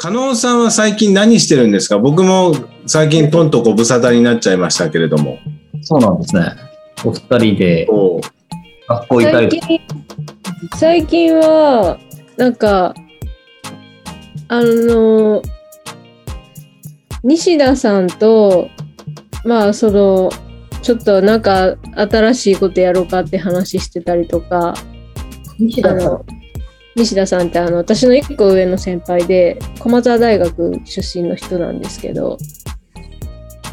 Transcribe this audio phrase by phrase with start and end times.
[0.00, 1.98] 加納さんは最近何してるんですか？
[1.98, 2.54] 僕も
[2.86, 5.38] 最近トンとご無沙汰になっちゃいましたけれども。
[5.82, 6.52] そうなんですね。
[7.04, 7.88] お二人で
[8.88, 9.50] 学校行ったり。
[9.50, 9.80] 最近
[10.76, 11.98] 最近は
[12.36, 12.94] なんか
[14.46, 15.42] あの
[17.24, 18.68] 西田さんと
[19.44, 20.30] まあその
[20.80, 24.74] ちょっとなんか新しいことやろうかって話してたりとか
[25.58, 26.37] 西田さん。
[26.98, 32.38] 西田さんってあの私の1個上の先輩で駒澤大学出身の人なんですけど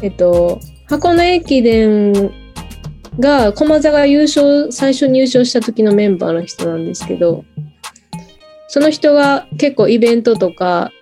[0.00, 2.12] えっと箱根駅伝
[3.18, 7.44] が駒澤が優勝最初入賞した時のメンバーの人なんですけど
[8.68, 10.92] その人が結構イベントとか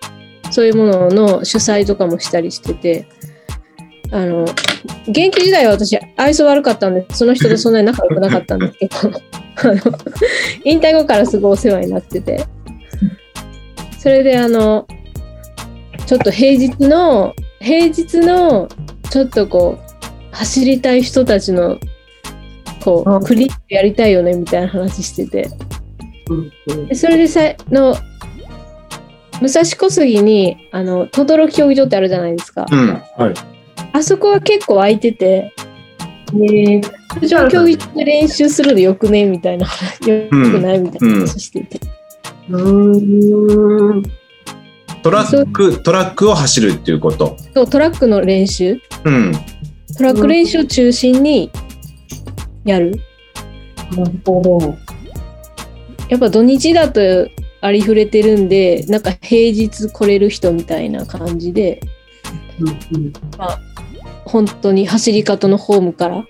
[0.51, 3.07] そういうものの主催とかもしたりしてて
[4.11, 4.43] あの
[5.07, 9.21] 現役時代は私愛想悪かったんでその人とそんなに仲良くなかったんですけど。
[10.63, 12.45] 引退後からすごいお世話になってて。
[13.99, 14.85] それであの
[16.05, 18.69] ちょっと平日の平日の
[19.09, 19.95] ちょっとこう
[20.29, 21.79] 走りたい人たちの
[22.83, 25.49] こうクリップやりたいよねみたいな話してて。
[26.87, 27.41] でそれでさ
[27.71, 27.95] の
[29.41, 33.01] 武蔵小杉にあの等々力競技場ってあるじゃないですか、うん。
[33.17, 33.33] はい。
[33.93, 35.53] あそこは結構空いてて
[37.15, 39.25] ね通常競技場で練習するのよくね？
[39.25, 39.65] みたいな。
[39.65, 40.79] 話よくない？
[40.79, 41.79] みたいな話してて、
[42.49, 44.03] うーん。
[45.01, 47.37] トラック、トラックを走るっていうこと。
[47.53, 48.79] そうトラックの練習。
[49.03, 49.31] うん。
[49.97, 51.51] トラック練習を中心に
[52.63, 52.99] やる、
[53.95, 54.75] なるほど。
[56.09, 56.99] やっぱ土日だと
[57.61, 61.79] ありふれてるんでなんか平日来れる人みたいな感じで。
[62.59, 62.71] うんう
[63.07, 63.13] ん。
[64.25, 66.25] 本当に走り方のフォームから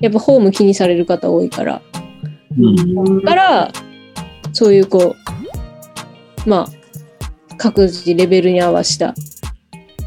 [0.00, 1.82] やっぱフォーム気にされる方多いから
[2.58, 3.72] うんから
[4.52, 5.16] そういうこ
[6.46, 9.14] うまあ各自レベルに合わせた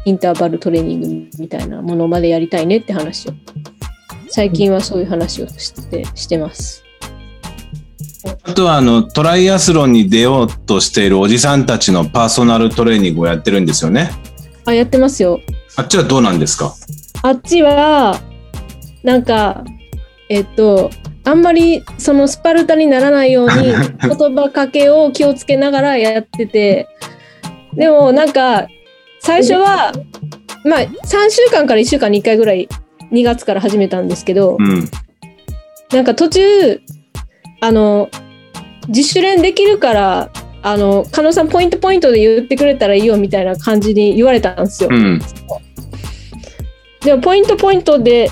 [0.04, 3.32] インターバルトレーニングみたいなものまでやりたいねって話を
[4.28, 6.84] 最近はそういう話をしてしてます。
[8.44, 14.10] あとは、あの、トライアスロンに出ようとしているおじさんたちのパーソナルトレーニングをやってるんですよね。
[14.66, 15.40] あやってますよ。
[15.76, 16.74] あっちはどうなんですか？
[17.22, 18.20] あっちは
[19.02, 19.64] なんか
[20.30, 20.90] えっと
[21.24, 26.86] あんまりそのスパルタにならないように 言葉かけを気をつけながらやってて
[27.74, 28.68] でもなんか
[29.18, 29.92] 最初は
[30.64, 30.86] まあ3
[31.30, 32.68] 週間から1週間に1回ぐらい
[33.12, 34.88] 2月から始めたんですけどうん。
[35.92, 36.80] なんか途中
[37.60, 38.08] あの
[38.88, 40.30] 自主練できるから
[40.62, 44.90] あの加納さんポイントポイントで言ってくれたらいいよみたいな感じに言われたんですよ。
[44.92, 45.20] うん。
[47.02, 48.30] でもポイントポイントで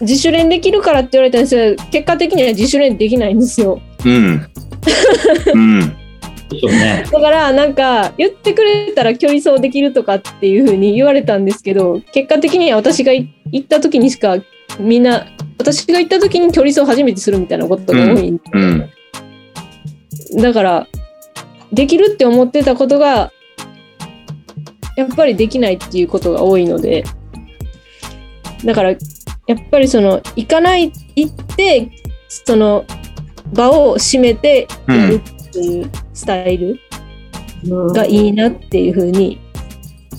[0.00, 4.50] 自主練できるからって言われたんですけど結果的には自主練できないんですようん。
[5.54, 5.80] うん。
[5.80, 7.04] ね。
[7.10, 14.36] だからなんか言ってくれたら距離走できるとかっていう風に言われたんですけど結果的には私がい行った時にしか
[14.78, 15.26] みんな
[15.58, 18.90] 私が行った時に距離走初めてするみたいなことが多いんで、うん。
[20.36, 20.86] だから
[21.72, 23.32] できるって思ってたことが
[24.96, 27.04] やっぱりできないっていうことが多いので
[28.64, 28.94] だから
[29.50, 31.90] やっぱりその行かない行って
[32.28, 32.84] その
[33.52, 36.78] 場を閉めてやるっていうスタイル
[37.64, 37.92] うん。
[37.92, 39.40] がいいなっていうふうに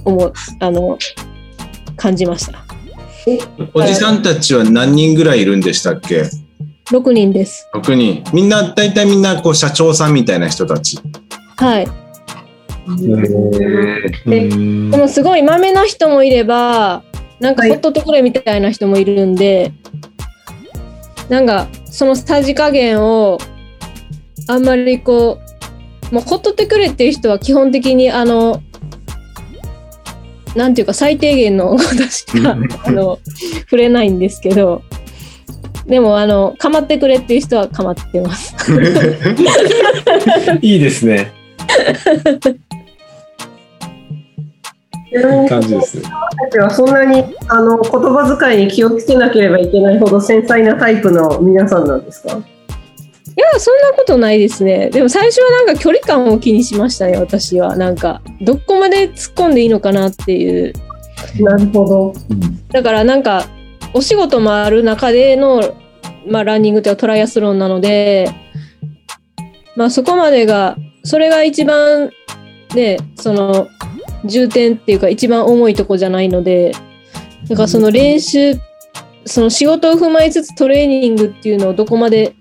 [0.03, 0.99] 思うあの
[1.95, 2.65] 感じました。
[3.73, 6.25] おじさんたちは何人ぐらいいるんでしたっけ
[6.89, 8.23] ？6人です ?6 人。
[8.33, 10.99] みんな、大体みんな、こう、社長さんみたいな人たち。
[11.57, 11.87] はい。
[14.25, 17.03] でもすごいマメな人もいれば
[17.41, 19.73] なんかはいほっとってくれみたいな人もいるんで、
[21.27, 23.39] なんかそのさじ加減を
[24.47, 25.39] あんまりこ
[26.11, 28.61] うもうほっとってくれっていう人は基本的にあの
[30.55, 32.51] なんていうか最低限のことしか
[32.85, 33.19] あの
[33.61, 34.83] 触れないんですけど
[35.87, 38.55] でもあの構ってくれっていう人は構ってます。
[40.61, 41.31] いいですね。
[45.49, 46.03] 感じですね。
[46.03, 52.29] たちはそんなにあの言葉遣いに気をつけなければいけないほど繊細なタイプの皆さんなんですか？
[52.33, 54.89] いや、そんなことないですね。
[54.89, 57.77] でも最初はなんか距離感を気にしましたね、私は。
[57.77, 60.73] なんか、どこまで突っ込んでいいのかなっていう。
[61.39, 62.13] なるほど。
[62.73, 63.45] だからなんか、
[63.93, 65.75] お仕事もある中での、
[66.27, 68.29] まあ、ランニングというかトライアスロンなので、
[69.77, 72.11] まあ、そこまでが、それが一番、
[72.75, 73.69] ね、その、
[74.25, 76.73] 重点っていうか一番重いとこじゃないので、
[77.47, 78.55] だからその練習、
[79.25, 82.33] その仕事を踏まえつつトレーニングっていうのをどこまで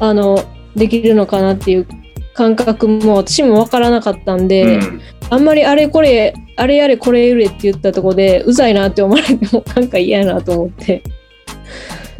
[0.00, 0.38] あの
[0.74, 1.86] できるのかなっていう
[2.34, 5.00] 感覚も私も分からなかったんうで、ん。
[5.30, 11.02] あんまりあれこれあれやれこれやれって言ったとこでうざいなって思われてもなんか嫌やなと思って。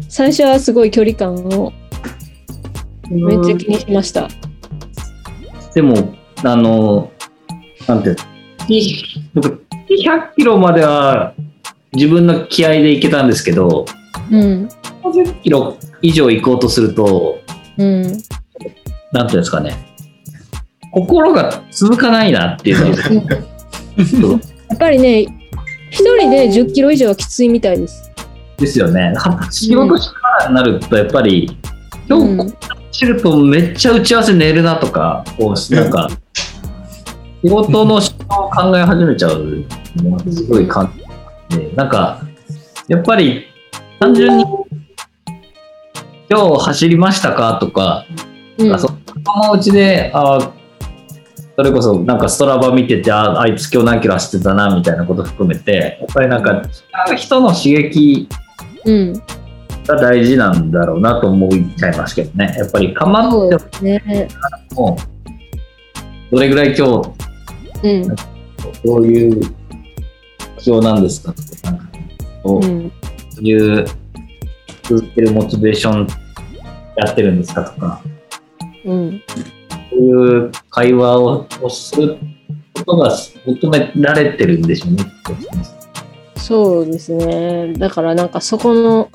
[0.09, 1.71] 最初はすごい距離感を
[3.09, 4.27] めっちゃ気にしました。
[5.75, 7.11] でも、あの、
[7.87, 8.15] なんて
[8.69, 11.33] 100キロまでは
[11.93, 13.85] 自分の気合で行けたんですけど、
[14.31, 14.69] うん
[15.03, 17.39] 50キロ以上行こうとすると、
[17.77, 18.03] うん
[19.11, 19.75] なんていうんですかね、
[20.91, 23.37] 心が続かないなっていうのが
[24.05, 24.37] そうや
[24.75, 25.27] っぱりね
[25.89, 28.11] 一人で10キロ以上はきついみたいです。
[28.57, 29.13] ですよね。
[29.49, 31.57] 仕事しからになると、やっぱり、
[32.07, 32.53] 今日うん
[32.91, 36.09] 走るとめっちゃ打ち合わせ寝るなとか、こうなんか、
[37.41, 38.01] 仕事の
[38.31, 39.65] を考え始めちゃう
[39.97, 40.93] のがすごい感
[41.49, 42.21] じで、なんか、
[42.87, 43.45] やっぱり
[43.99, 44.45] 単純に、
[46.29, 47.57] 今日走りましたか？
[47.59, 48.05] とか、
[48.57, 50.51] うんあそのうちで、あ
[51.55, 56.61] それこそなんかストラバ見てて、ああいつ今日何キロ走ってたなみたいなこと含めて、やっぱりなんか、
[57.15, 58.29] 人の刺激
[58.85, 59.13] うん、
[59.85, 62.55] が大事なんだろうなと思いちゃいますけどね。
[62.57, 64.01] やっぱり構って。
[64.73, 64.97] も、
[66.31, 67.11] どれぐらい今日、
[67.83, 68.15] うん
[68.83, 69.35] どういう
[70.55, 71.79] 目標なんですかとか、
[72.45, 72.91] ううん
[73.29, 73.85] そういう
[74.83, 76.07] 続けるモチベーション
[76.97, 78.01] やってるんですかとか、
[78.85, 79.21] うん
[79.89, 82.17] そういう会話ををする
[82.73, 83.15] ことが
[83.45, 85.05] 求められてるんでしょうね。
[86.37, 87.73] そうですね。
[87.73, 89.09] だからなんかそこの、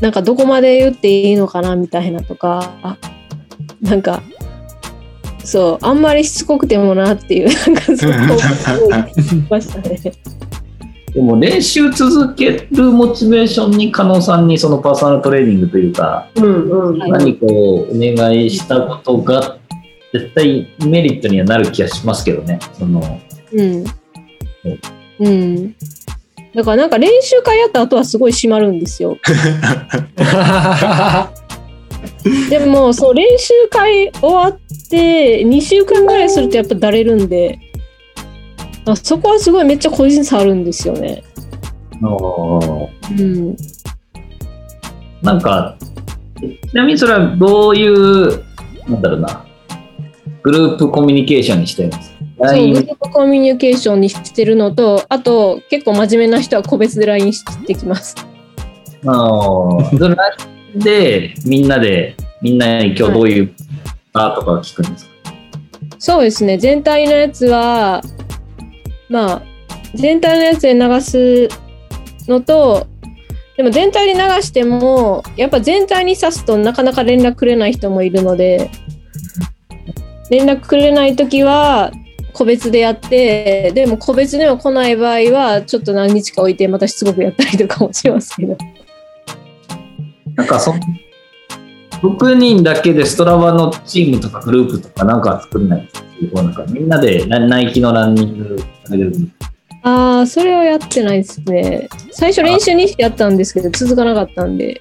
[0.00, 2.96] なんかどこまで言っていいのかなみたいなとか、
[3.82, 4.22] なんか、
[5.48, 8.38] そう、あんまりしつこくてもなっていう、なんかそこを
[9.22, 9.98] すごいましたね。
[11.14, 16.98] でも練習続けるモチベーションに加納さんにそのパーソナルトレーニングというか、うんうん。
[16.98, 19.56] はい何かをお願いしたことが
[20.12, 22.58] 絶対メリットにはなる気がしますけどね。
[22.78, 23.18] その
[23.54, 23.84] うん。
[25.20, 25.74] うん。
[26.54, 29.16] だからなんか練習会やった後はすごい締まるんですよ。
[32.50, 34.58] でもそう練習会終わっ
[34.90, 37.58] て2週間ぐらいするとやっぱだれるんで
[38.86, 41.22] あそこはすごいめっちゃ個人差あるんですよね。
[42.00, 43.56] うん、
[45.20, 45.76] なんか、
[46.40, 48.44] ちなみにそれはどういう、
[48.88, 49.44] なんだろうな、
[50.42, 52.48] グループコミュニケーションにしてるんですか？
[52.50, 58.14] そうグループコミュニケーションにしてるのとあと結構真面目な人は個別で LINE してきます。
[59.04, 60.16] あのそれ LINE
[60.74, 63.54] でみんなで、みんなに今日どういう、
[64.12, 65.10] あとか聞くんですか？
[65.98, 66.58] そうですね。
[66.58, 68.02] 全体のやつは
[69.08, 69.42] まあ
[69.94, 71.48] 全体のやつで流す
[72.28, 72.86] のと
[73.56, 78.70] でも全体で流してもやっぱ全体に指すとなかなか連絡くれない人もいるので
[80.30, 81.90] 連絡くれない時は
[82.32, 88.56] 個別でやってでも個別でも来ない場合はちょっと何日か置いてまたしつこくやったりとかもしますけど。
[90.48, 90.74] かそ、
[92.02, 96.02] 6人だけでストラバのチームとかグループとかなんか作んないんです
[96.34, 99.12] かなんかみんなでナナイキのランニングされる。
[99.84, 101.88] ああそれはやってないですね。
[102.10, 104.80] 最初練習にしてやったんですけど続かなかったんで。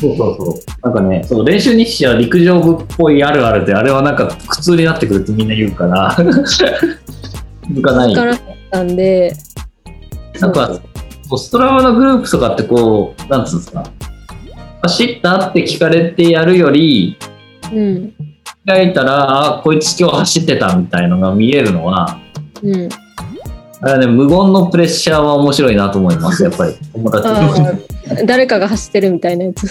[0.00, 0.54] そうそうそう。
[0.82, 6.14] なんかね、そう練習日誌は陸上部っぽいあるあるで、あれはなんか苦痛になってくるってみんな言うから、
[7.68, 8.14] 続かない。
[8.14, 9.32] 続かなかったんで。
[10.40, 10.80] なんか、
[11.36, 13.84] ストラバのグループとかってこう、なんつうんですか、
[14.88, 17.16] 走ったって聞かれてやるより、
[17.72, 18.14] うん
[18.66, 22.20] 開いたら、あ、こいつ今日走ってたみたいのが見えるのは、
[22.62, 22.88] うん
[23.80, 26.74] あれはね、無言のプレッシャーは面白いなと思います、やっぱり。
[26.92, 29.68] 友達誰かが走ってるみたいなやつ。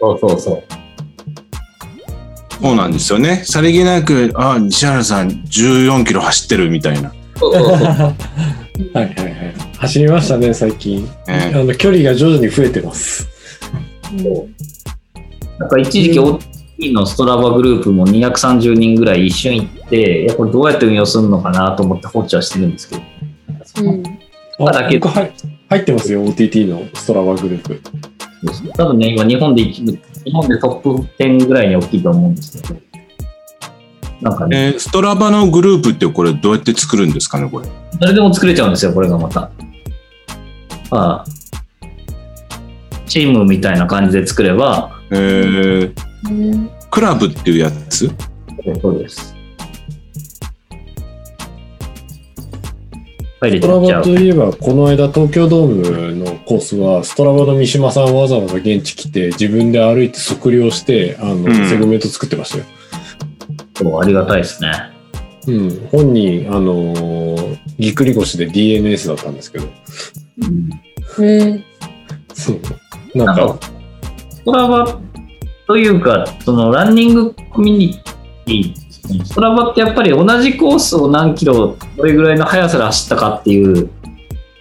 [0.00, 0.62] そうそうそう。
[2.62, 3.42] そうなんですよね。
[3.44, 7.12] さりげなく、あ、西原さん14キロ走ってるみたいな。
[7.36, 7.78] そうそうそう。
[7.84, 8.14] はい
[8.94, 9.54] はいはい。
[9.76, 11.06] 走りましたね、最近。
[11.28, 13.31] えあの距離が徐々に増えてます。
[15.58, 23.02] なんか一時期 OT のストラバグループも230人ぐらい一瞬行って、いやこれどうやって運用するのかなと思って放置はしてるんですけど。
[23.88, 24.02] うん
[24.58, 27.80] あだけ入ってますよ、OTT のストラバグループ。
[28.76, 29.92] 多分ね、今日本で一部、
[30.24, 32.80] 日本でトップ10ぐらいに大きいと思うんですけど。
[34.20, 37.66] なんかね、えーストラバのグループってこれどうやって作るんですかね、これ。
[37.98, 39.50] 誰でも作れちゃうんですよ、これがまた。
[40.90, 41.24] まあ、
[43.06, 48.10] チームみたいな感じで作れば、クラブっていうやつ？
[48.80, 49.34] そうです。
[53.42, 53.96] ストラ。
[53.98, 62.64] バといえば、この間東京ドームのコースは、ストラバの三島さんわざわざ現地来て、自分で歩いて測量して、あの、んセグメント作ってましたよ。
[63.74, 64.72] そうありがたいですね。
[65.48, 65.88] うん。
[65.90, 69.64] 本人、あのーぎっくり腰で DNS だったんですけど、
[70.38, 70.70] うん
[71.24, 71.64] へえ
[72.32, 72.60] そう。
[73.14, 73.58] ななんんかか、、
[74.30, 74.98] ストラバ
[75.66, 78.00] というか、そのランニングコミュニ
[78.46, 78.74] ティ
[79.24, 83.90] ストラバってやっぱり同じコースを何キロ、どれぐらいの速さで走ったかっていう、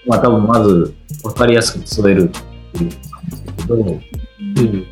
[0.05, 0.93] まあ多分まず
[1.24, 3.86] 分かりやすく競えるっていう感じだけど、うん。
[3.88, 4.86] ね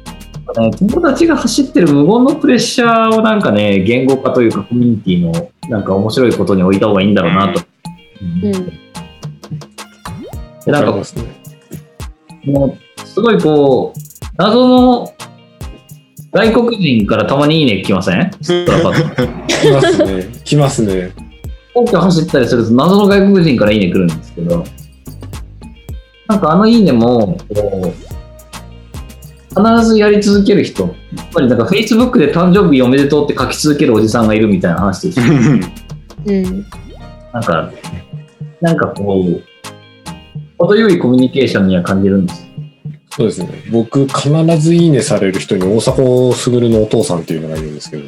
[0.79, 7.61] 友達が走ってる無言のプレッシャーをなんかね、言語化というかコミュニティのなんか面白いことに置いた方がいいんだろうなと。
[8.43, 8.51] うん
[10.65, 10.93] でなんか
[13.19, 13.99] すごいこう、
[14.37, 15.13] 謎の
[16.31, 18.31] 外国人からたまにいいね来ません？
[18.39, 20.27] 来ますね。
[20.45, 21.11] 来ますね。
[21.73, 24.63] 皇居走ったりすると謎の外国人からいいね来るんですけど、
[26.27, 27.93] なんかあのいいねも、こう、
[29.49, 30.89] 必ずやり続ける人、や
[31.23, 35.25] っぱりなんか Facebook で誕生日おめでとうって書き続けるおじさんがいるみたいな話ですよ。
[35.25, 36.65] うん
[37.33, 37.71] なんか、
[38.61, 39.41] なんかこう、
[40.57, 42.48] 程よいコミュニケーションには感じるんですよ。
[43.19, 43.49] そうですね。
[43.69, 48.03] 僕、必ずいいねされる人に大迫傑のお父さんっていうのがいるんですけど、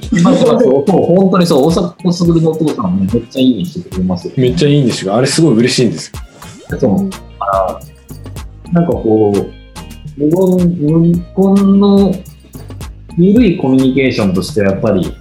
[0.86, 4.34] 本当にそう、大阪傑のお父さんもめっちゃいいねしてくれますよ。
[4.38, 6.14] めっちゃいいんですが、あれすごい嬉しいんです
[6.70, 6.80] よ。
[6.80, 7.10] そう。
[7.10, 9.52] だから、なんかこう、
[10.18, 12.16] 無言、無言の
[13.18, 15.14] 緩いコミュニケーションとしてやっぱり、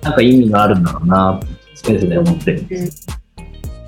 [0.00, 1.38] なんか意味があるんだろうな、
[1.74, 2.66] スペースで思ってる。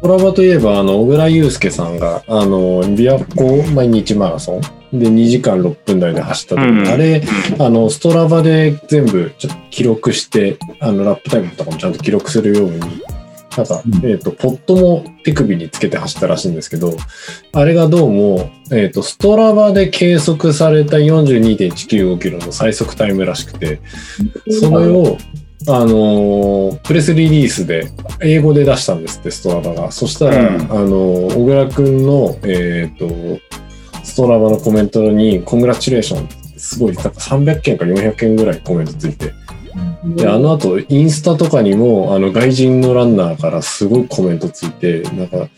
[0.05, 4.61] トラバといえば、あの、小倉祐介さんが、あの、琵琶湖毎日マラソ
[4.93, 6.89] ンで2時間6分台で走った時に、うん。
[6.89, 7.23] あれ、
[7.59, 12.81] あの、ストラバで全部ちょっと記録して、あの、ラップタイムとかもちゃんと記録するように、
[13.57, 14.07] なんか、うん。
[14.07, 16.95] えっ、と、ポットも手首につけて走ったらしいんですけど、
[17.55, 23.81] あれがどうも、えっ、と、ストラバで計測された42.195キロの最速タイムらしくて、
[24.51, 25.17] それを、
[25.67, 27.91] あのープレスリリースで
[28.21, 29.91] 英語で出したんですって、ストラバが。
[29.91, 33.09] そしたら、うんあのー小倉くんの、えっ、と、
[34.05, 39.33] ストラバのコメントに、コングラチュレーションすごい、なんか300件か400件ぐらいコメントついて。
[40.05, 45.49] で、あの後、インスタとかにも、あの、外人のランナーからすごいコメントついて、なんか、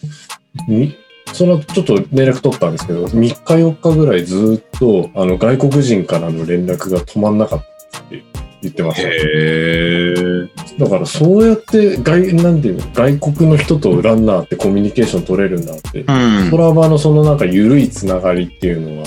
[0.69, 0.97] み
[1.33, 8.23] それはちょっと連絡取ったんですけど、3日4日ぐらいずっと、あの、外国人からの連絡が止まんなかったって
[8.63, 9.09] 言ってました。
[9.09, 10.49] へえ。
[10.79, 19.07] だからそうやって外、なんていうの、外国の人とランナーってコミュニケーション取れるんだって、うんトラバのそのなんか緩いつながりっていうのは、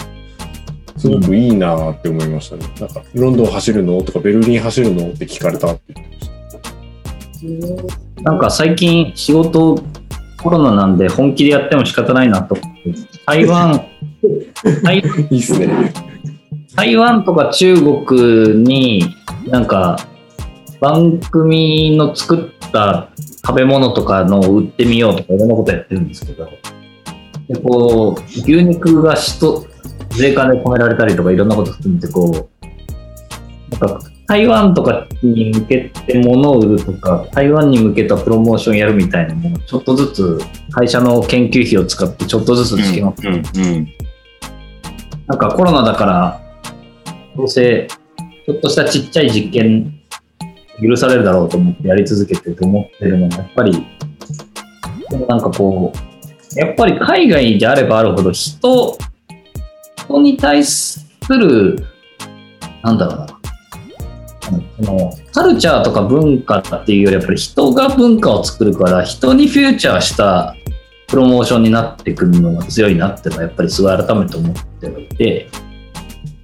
[0.98, 2.66] すごくいいなーって思いましたね。
[2.80, 4.02] なんか、ロンドン走るの？
[4.04, 5.10] とか、ベルリン走るの？
[5.10, 8.22] って聞かれたって言ってました。
[8.24, 9.82] なんか最近仕事
[10.42, 12.94] コロナなんで本気でやっても仕方ないなと思って、
[13.26, 13.86] 台湾、
[14.84, 15.00] 台
[15.32, 15.94] いいっすね。
[16.76, 19.16] 台湾とか中国に
[19.48, 19.98] なんか
[20.80, 23.10] 番組の作った
[23.46, 26.50] 食べ物とかのを売ってみようとかいろんなことやってるんですけど、
[27.48, 29.66] でこう、牛肉が人、
[30.12, 32.66] 税関で込められたりとかいろんなこと含めてこう、
[33.72, 40.40] なんか台湾とかに向けて物を売るとか、台湾に向けたプロモーションやるみたいなもの、ちょっとずつ
[40.72, 43.28] 会社の研究費を使ってちょっとずつつけます。
[43.28, 43.88] うんうん。
[45.28, 46.49] なんかコロナだから、
[47.40, 47.88] どうせ、
[48.46, 49.98] ちょっとしたちっちゃい実験、
[50.82, 53.88] 許されるだろうと思ってやり続けてると思ってるのが、やっぱり、
[55.10, 58.98] でもなんかこう、やっぱり海外であればあるほど人、
[59.96, 61.78] 人に対する、
[62.84, 70.58] なんだろうな、のそのカルチャーとか文化っていうよりやっぱり人が文化を作るから人にフューチャーした
[71.08, 75.48] プロモーションになってくるのが強いなっていうのはやっぱりすごい改めて思っていて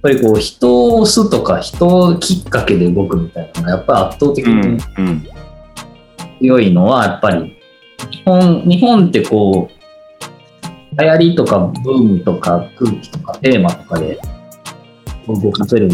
[0.06, 5.28] ぱりこう人を押すとか人きっかけで動くみたいなのがやっぱり圧倒的うんにうん
[6.38, 7.56] 強いのはやっぱり
[8.10, 14.18] 日本日本ってこう流行りとかブームとか空気とかテーマとかで
[15.26, 15.88] 動かせる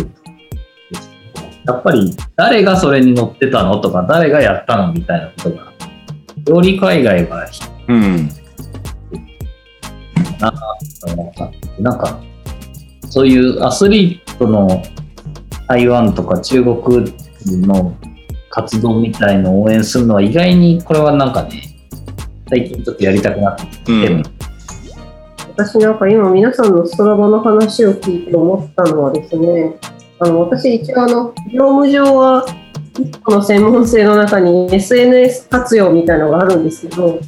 [1.64, 5.72] やっぱり誰がそれに乗ってたのとか誰がやったのみたいなことが
[6.48, 7.46] より海外は
[7.88, 8.28] うん。
[11.78, 12.20] なんか、
[13.12, 14.82] そういうアスリートの
[15.68, 17.14] 台湾とか中国
[17.60, 17.94] の
[18.48, 21.62] 活動みたいのを応援するのは意外にこれはなんかね、
[22.48, 24.22] 最近ちょっとやりたくなってきて、うん。
[25.48, 29.76] 私なんか今皆さんのストラバの話を聞いて思ったのはですね、
[30.18, 32.46] あの私一応あの業務上は
[32.98, 37.20] 一個の専門性の中に SNS 活用みたいなのがあるんですけど、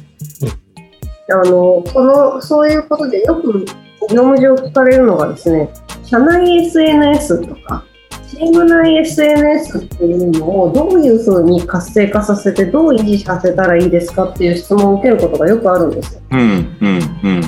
[1.29, 3.67] あのそのそういうことでよく
[4.09, 5.69] 業務上聞かれるのがですね、
[6.03, 7.85] 社内 SNS とか、
[8.27, 16.21] チーム内 SNS っていうのをどういうふうに活性化させてどう維持させたらいいですかっていう質問を受けることがよくあるんですよ。
[16.31, 17.41] うん、うん、うん。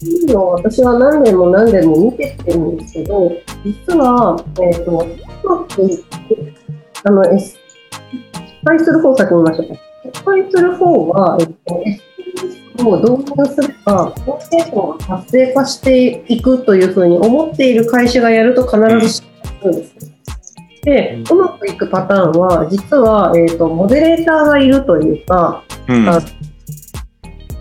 [0.00, 3.32] いうのを私は何年も何年も見てきてるんですけど、
[3.64, 6.04] 実は、えっ、と、うまくいく、
[7.04, 7.58] あの、失
[8.64, 9.74] 敗する方先に言いましょうか。
[10.14, 12.07] 失敗する方は、えっ、と、SNS
[12.86, 20.12] を導入すれば、ションが活性化していくというふうに思っている会社がやると必ず失敗するんです。
[20.84, 26.20] で、うまくいくパターンは、実は、えっ、と、モデレーターがいるというか、うん、あ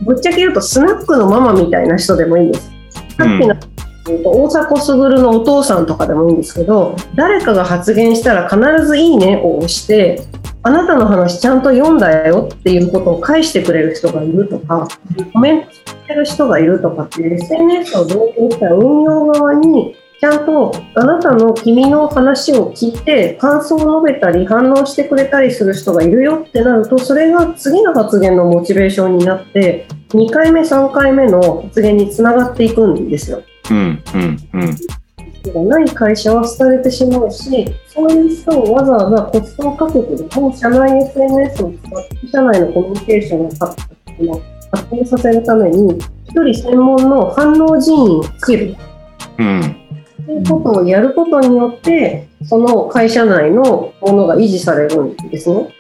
[0.02, 2.72] ぶっちゃけ言うとスナックのママみたいな人でもいいんです。
[3.18, 3.68] さっきの、えーと
[4.08, 10.22] 大迫傑のお父さんとかでもいいんですけど誰かが発言したら必ず「いいね」を押して
[10.68, 14.86] あなたの話ちゃんと読んだよっていうことを返してくれる人がいるとか
[15.32, 33.42] コメントしてる人がいるとかっていう SNS を導入した運用側にちゃんとあなたの君の話を聞いて感想を述べたり反応してくれたりする人がいるよってなるとそれが次の発言のモチベーションになって2回目3回目の発言につながっていくんですよ。
[33.72, 34.78] うん、うん、うん。
[35.54, 43.46] がない会社は廃れてしまうしそういう人をわざわざコストをかけてでも社内 SNS を使って社内のコミュニケーション
[44.30, 48.76] を発展させるために一人専門の反応人員をつける。
[49.38, 49.78] うん、
[50.26, 55.74] ということをやることによって、その会社内のものが維持されるんですね。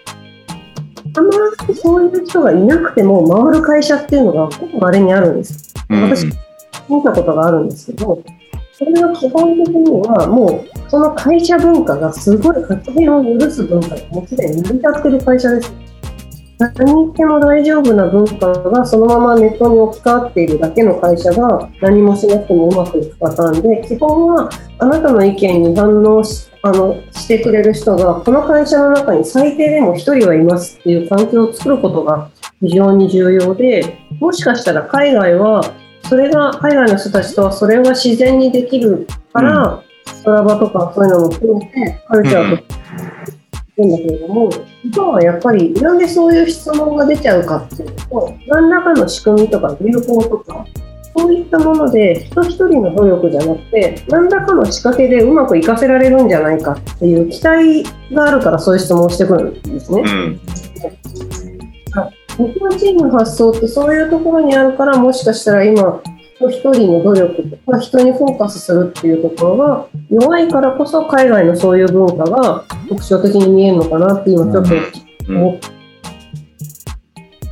[1.13, 1.29] たま
[1.67, 5.73] にそういう人がいなくても回る会社っていうのが結構稀にあるんです。
[5.89, 6.03] うん。
[6.03, 6.25] 私
[6.89, 8.23] 見たことがあるんですけど、
[8.77, 15.73] それは基本的にはもうその会社文化がすごい発言を許す文化がもうすでに成り立ってる会社です。
[16.59, 35.61] 何言っても大丈夫な文化がそのままネットに置き換わっているだけの会社が何もしなくてもうまくいくパターンで基本はあなたの意見に反応しあのしてくれる人がこの会社の中に最低でも1人はいますっていう環境を作ることが非常に重要でもしかしたら海外は
[36.09, 42.79] それが海外の人たちとはそれが自然にできるから、ストラバとかそういうのも含めてカルチャーとか
[43.77, 44.49] 言うんだけれども、
[44.83, 50.65] 今はやっぱりなんでそういう質問が出ちゃうかっていうと何らかの仕組みとか流行とか
[51.17, 60.03] そういったもので人一人の努力じゃなくて何らかの仕掛けでうまく活かせられるんじゃないかっていう期待があるからそういう質問をしてくるんですね。
[60.05, 60.39] うん、
[62.37, 66.01] 僕のチームの発想ってそういうところにあるからもしかしたら今
[66.35, 74.75] 人一人の努力とか人にフォーカスするっていうところが弱いからこそ海外のそういう文化が特徴的に見えるのかなって今ちょっと
[75.29, 75.33] う。
[75.33, 75.37] ん。
[75.37, 75.59] 思っ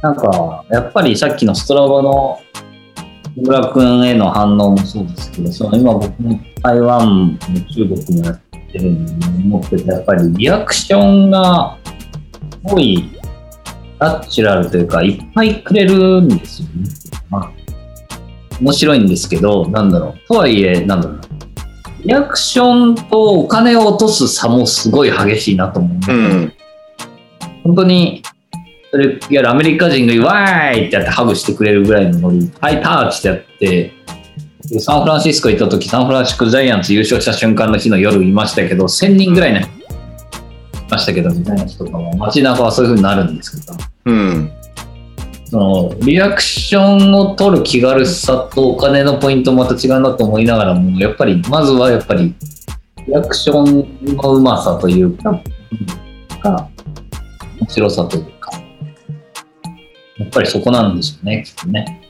[0.05, 2.39] なんか、やっぱりさっきのストラバの
[3.33, 11.79] 木村君への反応もそうですけど、その今僕も台湾も中国もやってるんで思ってて、やっぱりリアクションが
[12.67, 13.14] すごい
[13.99, 16.89] ナチュラルというか、いっぱいくれるんですよね。
[17.29, 17.51] まあ、
[18.61, 20.27] 面白いんですけど、なんだろう。
[20.27, 21.19] とはいえ、なんだろう。
[22.03, 26.53] リアクションとお金を落とす差もすごい激しいなと思ううん、
[27.63, 28.21] 本当に、
[28.91, 33.93] それ、いわゆるアメリカ人がわーいってやってハグしてくれるぐらいのノリ、ハイタッチってやって、
[34.69, 39.71] でサンフランシスコ行った時、サンフランシスコジャイアンツ優勝した瞬間の日の夜いましたけど、1000人ぐらいの人い
[40.95, 44.51] ましたけど、みたいな人とかも街中はそういう風になるんですけど、うん、
[45.45, 52.33] そのリアクションを取る気軽さとお金のポイントもまた違うなと思いながらも、やっぱり、まずはやっぱり、
[53.07, 55.39] リアクションのうまさというか、
[56.41, 56.69] が、
[57.59, 58.51] 面白さというか、
[60.17, 62.01] やっぱりそこなんですよね、きっとね。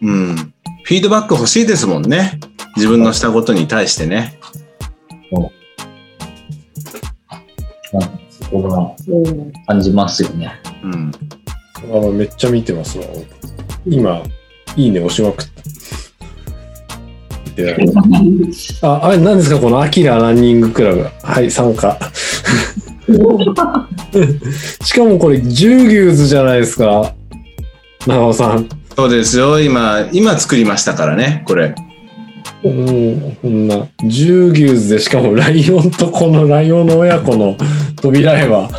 [0.00, 0.36] うん。
[0.84, 2.40] フィードバック欲しいですもんね。
[2.76, 4.38] 自分のしたことに対してね。
[7.92, 10.52] なんかそこがうん感じますよね。
[10.82, 11.12] うん。
[11.84, 13.04] あのめっちゃ見てますわ。
[13.86, 14.22] 今、
[14.76, 15.52] いいね押しまくった。
[17.56, 17.76] で
[18.80, 21.06] あ、あれ何ですかこのアキラランニングクラブ。
[21.22, 21.98] はい、参加。
[24.84, 27.14] しかもこれ、ジューギューズじゃないですか。
[28.06, 28.68] 長尾さん。
[28.96, 29.60] そうですよ。
[29.60, 31.74] 今、今作りましたからね、これ。
[32.64, 37.56] うん、こんな、ジューギューズで、しかもライオンとこのライオンの親子の
[38.00, 38.70] 扉絵は、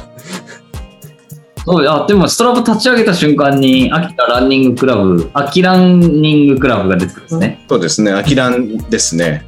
[1.65, 7.65] そうあでも、ストラブ立ち上げた瞬間に、アキラランニングクラブ、アキランニングクラブが出てくるんですね。
[7.69, 8.12] そうですね。
[8.12, 9.46] アキランですね。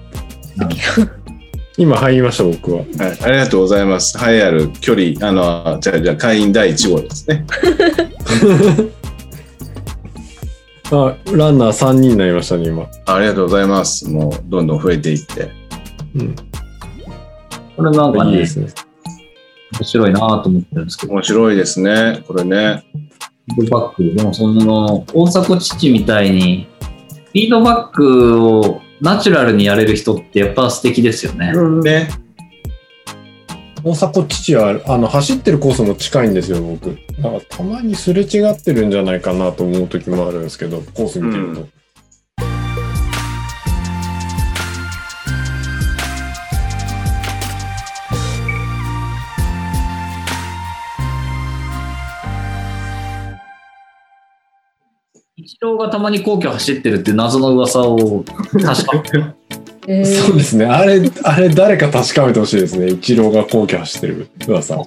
[1.78, 2.80] 今入りました、僕は。
[2.80, 2.88] はい。
[3.22, 4.18] ありがとうございます。
[4.18, 7.46] 栄えある距離、あの、じゃあ、じゃあ会員第1号ですね。
[10.92, 12.88] あ、ランナー3人になりましたね、今。
[13.06, 14.10] ありがとうございます。
[14.10, 15.50] もう、どんどん増えていって。
[16.16, 16.36] うん。
[17.76, 18.68] これなんかねいいで、すね。
[19.74, 22.84] 面白いなと思ってるんですけど、面白いですね、これね。
[23.56, 26.68] フィードバック、でもその、大迫父みたいに、
[27.26, 31.52] フィードバックをナチュラルにやれる人ってやっぱ素敵ですよね。
[31.54, 32.10] うんね。
[33.88, 36.98] 大迫父は、あの、走ってるコースも近いんですよ、僕。
[37.20, 41.62] なんか、たまにすれ違ってるんじゃないかなと思う時もあるんですけど、コース見てると。
[41.62, 41.70] うん
[55.38, 59.35] 一郎がたまに皇居走ってるって謎の噂を確か
[59.88, 60.66] え ーそうですね。
[60.66, 62.88] あれ、あれ、誰か確かめてほしいですね。
[62.88, 64.82] イチローが皇居走ってる噂。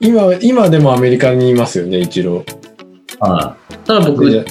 [0.00, 2.62] 今、今でもアメリカにいますよね、イチロー。
[3.20, 4.44] はいただ僕、で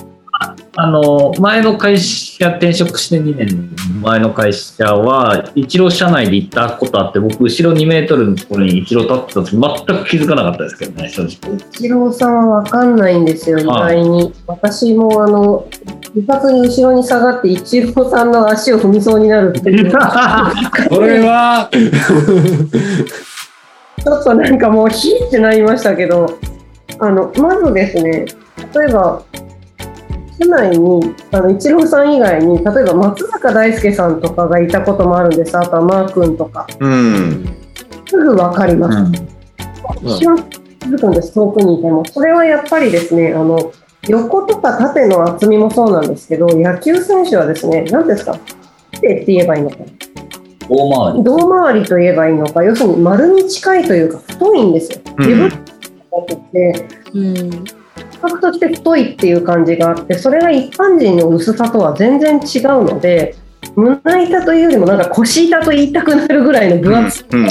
[0.78, 11.58] あの、前の会社、転職して2年前の会社は、一郎社内で行ったことあって、僕、後ろ2メートルのところに一郎立ってた時、全く気づかなかったですけどね、正直。
[11.74, 14.34] 一郎さんはわかんないんですよ、意外に。
[14.48, 15.68] 私もあの、
[16.16, 19.92] 一発に後ろに下がって、一郎さんの足を踏みそうになるっていう。
[20.90, 21.70] それは、
[24.04, 26.26] ちょっとなんかもうヒーってなりましたけど、
[27.00, 28.26] あの、まずですね、
[28.74, 29.22] 例えば、
[30.40, 35.58] 社内に、あの、イチローさん以外に、例えば松坂大輔さんとかがいたこともあるんです。
[35.58, 36.68] あとはマー君とか。
[36.80, 37.46] うん。
[38.08, 38.98] すぐわかります。
[38.98, 39.32] うん
[40.04, 40.38] 一番
[40.80, 42.04] 気づくんです、遠くにいても。
[42.06, 43.72] それはやっぱりですね、あの、
[44.08, 48.38] 横とか縦の厚みもそうなんですけど、野球選手はですね、何ですか？
[48.94, 49.78] 縦って言えばいいのか。
[50.70, 51.24] 大回り。
[51.24, 55.00] 胴回りと言えばいいのか、要するに丸に近いというか、太いんですよ。
[55.18, 55.60] うん自分じゃ
[56.20, 57.66] なくて、うん
[58.22, 63.36] 比較として太いっていう感じがあって、それが一般人の薄さとは全然違うので、
[63.76, 67.42] 胸板というよりもなんか腰板と言いたくなるぐらいの分厚うん。
[67.42, 67.50] うん。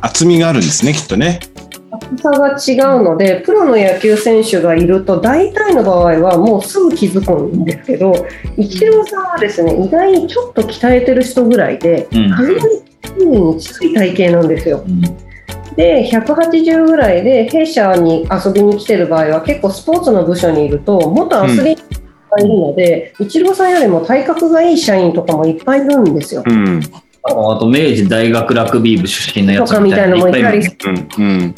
[0.00, 1.40] 厚みがあるんですね、きっとね。
[2.18, 12.58] さが違うので、プロの野球選手がいると、大体の場合はもうすぐ気づくんですけど、イチローさんはですね、意外にちょっと鍛えてる人ぐらいで、うんかなり
[13.04, 14.84] 筋に近い体型なんですよ。
[14.86, 15.32] うん
[15.76, 21.82] で、180ぐらいで弊社に遊びに来てる場合は、結構スポーツの部署にいると、元アスリート
[22.30, 26.42] がいるので、イチローさんよりも体格がいい社員とかもいっぱいいるんですよ。
[26.44, 26.80] うん。
[27.24, 31.08] あと、明治大学ラグビー部出身のやつとかみたいなのもいたりうん。
[31.18, 31.54] うん。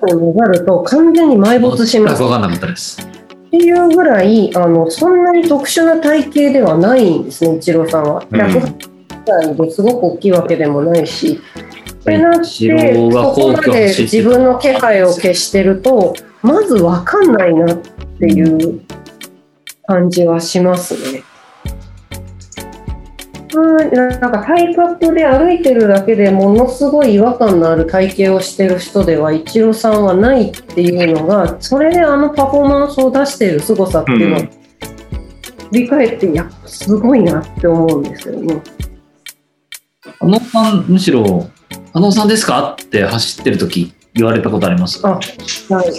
[0.00, 2.22] るのがあると、完全に埋没します。
[2.22, 3.00] 分かんなかったです。
[3.00, 8.24] っていうぐらいあのそんなに特殊な体型ではないんですね、イチローさんは。
[8.30, 11.40] うん180歳ですごく大きいわけでもないし。
[12.00, 18.80] ってなって、そこまで自分の気配を消してると、まず分かんないなっていう
[19.86, 21.22] 感じはしますね。
[23.92, 34.50] うん、なんか体格で歩いてるだけでものすごい違和感のある体型をしてる人ではイチローさんはないっていうのがそれであのパフォーマンスを出している凄さっていうのをうん
[35.72, 38.60] 振り返っていやすごいなって思うんですよね。
[40.20, 41.48] あのさん、むしろ、
[41.94, 42.76] あのさんですか？
[42.80, 45.00] って走ってる時言われたことあります？
[45.06, 45.20] あは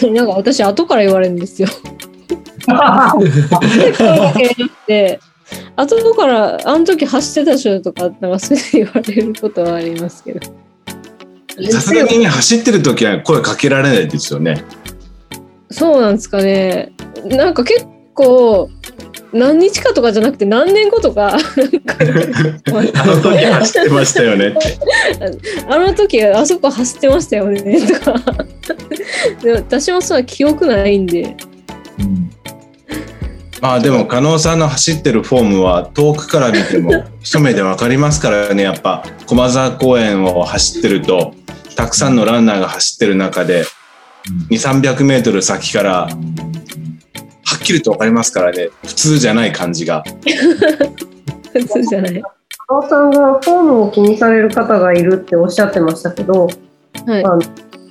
[0.03, 1.67] いなんか私後から言われるんですよ。
[5.75, 10.53] 後からあの時走ってた人とかなんかそれで言われることはありますけど。
[11.69, 14.63] さすがにね、走ってる時は声かけられないですよね。
[15.69, 16.93] そうなんですかね。
[17.25, 18.69] なんか結構
[19.33, 24.55] 何日かとかじゃなくて何年後とか あの時走ってましたよね。
[25.67, 28.19] あの時あそこ走ってましたよねとか
[29.41, 31.35] で私もそんな記憶ないんで
[31.99, 32.42] うんま
[33.65, 41.34] あでも、加納さんの走ってるフォームは遠くから見ても一目でわかりますからね、やっぱ駒沢公園を走ってると、
[41.78, 43.63] たくさんのランナーが走ってる中で、
[44.52, 46.10] 2、300メートル先から、は
[47.56, 50.04] っきりとわかりますからね、普通じゃない感じが。
[51.54, 52.21] 普通じゃない。
[52.21, 56.49] 加尾さんがフォームを気にされる方がいるっておっしゃってましたけど、
[57.06, 57.41] はいあの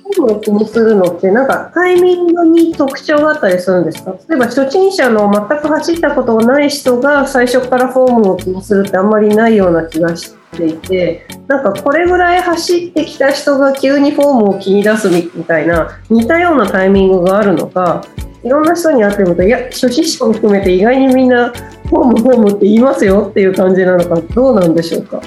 [0.03, 4.11] フォームを気にするのってなんかタイミングに特徴があったりするんですか？
[4.29, 18.05] 例えば初心者の全く走ったことがない人が最初からフォームを気にするってあんまりないような気がしていてなんかこれぐらい走ってきた人が急にフォームを気に出すみたいな似たようなタイミングがあるのか
[18.43, 25.21] いろんな人に会ってみるといや初心者も含めて意外にみんなフォームフォームって言いますよっていう感じなのかどうなんでしょうか？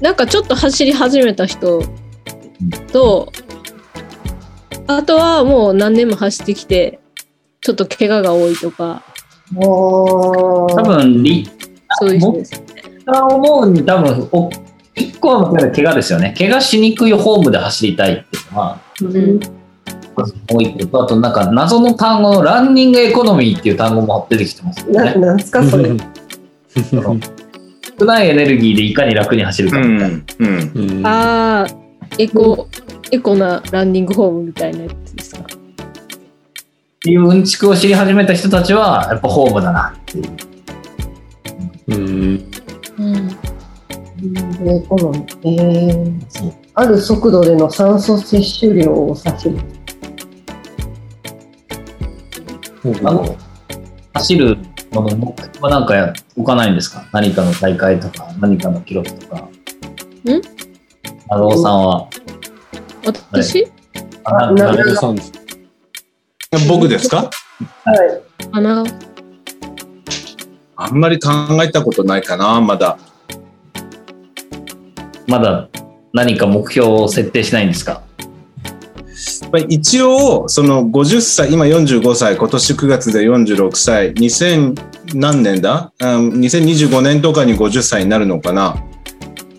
[0.00, 1.82] なんかちょっと走り始めた人
[2.92, 3.32] と、
[4.86, 7.00] あとはもう何年も走ってきて、
[7.60, 9.02] ちょっと怪我が多いとか、
[9.54, 11.48] 多分、リ
[11.98, 12.62] そういう人です。
[13.04, 14.50] が思うに多分、お
[14.94, 16.34] 一個個の怪我ですよね。
[16.36, 19.40] 怪我しにくいフォームで走りたいっていうのは、うん
[20.50, 25.14] もう一個と、あとなんか謎の単語のランニングエコノミーっていう単語も出てきてますよなね。
[25.14, 25.90] なんすかそれ。
[27.98, 30.16] 少ないエネルギーでいかに楽に走るかうみたいな。
[30.16, 30.24] ん。
[30.38, 30.72] うん。
[30.74, 31.66] うんああ、
[32.18, 32.66] エコ、
[33.12, 35.42] エコなランニングフォームみたいなやつですか？
[35.42, 35.46] っ
[37.00, 40.36] ていううんちくを知り始めた人たちは、やっぱホームだなっていう。
[41.88, 42.52] うん。
[42.98, 43.30] うん。
[44.68, 49.48] エコノミーえーある速度での酸素摂取量を指す。
[53.04, 53.36] あの
[54.14, 54.58] 走る
[54.92, 55.86] のの目標はなん。
[55.86, 56.74] かや置かないん。
[56.74, 59.42] ですか何かの大会とか、何かの記録とか。
[59.42, 59.48] ん。
[61.28, 61.82] 長尾さん。
[61.86, 62.08] は。
[63.06, 63.66] 私？
[64.24, 65.32] あなな長尾さんです
[66.68, 67.30] 僕ですか？
[67.84, 68.22] はい。
[68.52, 68.84] 穴
[70.76, 71.30] あんまり考
[71.62, 72.98] えたことないかな、まだ。
[75.26, 75.68] まだ
[76.12, 78.02] 何か目標を設定しないんですか？
[79.52, 85.92] まあ一応、その50歳、今45歳、今年9月で46歳、2000何年だ？
[86.00, 88.76] あ ?2025 年とかに50歳になるのかな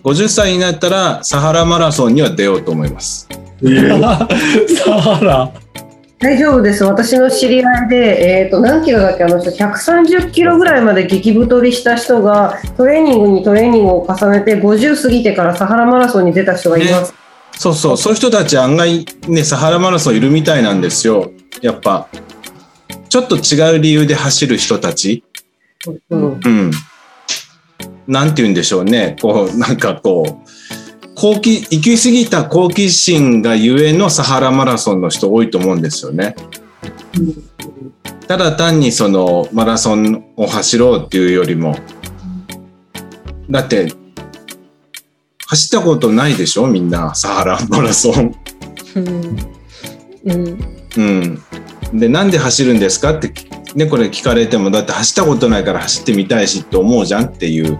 [0.04, 3.28] ？50歳になったら、サハラマラソンには出ようと思います。
[4.84, 5.52] サハラ
[6.20, 6.82] 大丈夫です。
[6.82, 17.14] 私の知り合いで、えっ、と、何キロだっけ、あの人、130キロぐらいまで激太りした人が、トレーニングにトレーニングを重ねて、50過ぎてからサハラマラソンに出た人がいます。
[17.56, 21.30] そうそう、そういう人たち案外ね、サハラマラソンいるみたいなんですよ。
[21.62, 22.08] やっぱ、
[23.08, 25.22] ちょっと違う理由で走る人たち。
[26.10, 26.40] うん。
[26.44, 26.70] うん。
[28.08, 29.16] なんて言うんでしょうね。
[29.22, 30.47] こう、なんかこう、
[31.20, 36.36] 好奇、行き過ぎた好奇心がゆえのサハラマラソンの人多いと思うんですよね。
[38.28, 41.76] ただ単にそのマラソンを走ろうっていうよりも、
[43.50, 43.92] だって、
[45.48, 46.68] 走ったことないでしょ？
[46.68, 48.36] みんな、サハラマラソン。
[48.94, 49.36] うん。
[50.24, 50.58] うん。
[51.92, 51.98] うん。
[51.98, 53.14] で、なんで走るんですか？
[53.14, 53.32] って、
[53.74, 57.76] ね、これ聞かれても、だって走ったことないから走ってみたいしって思うじゃんっていう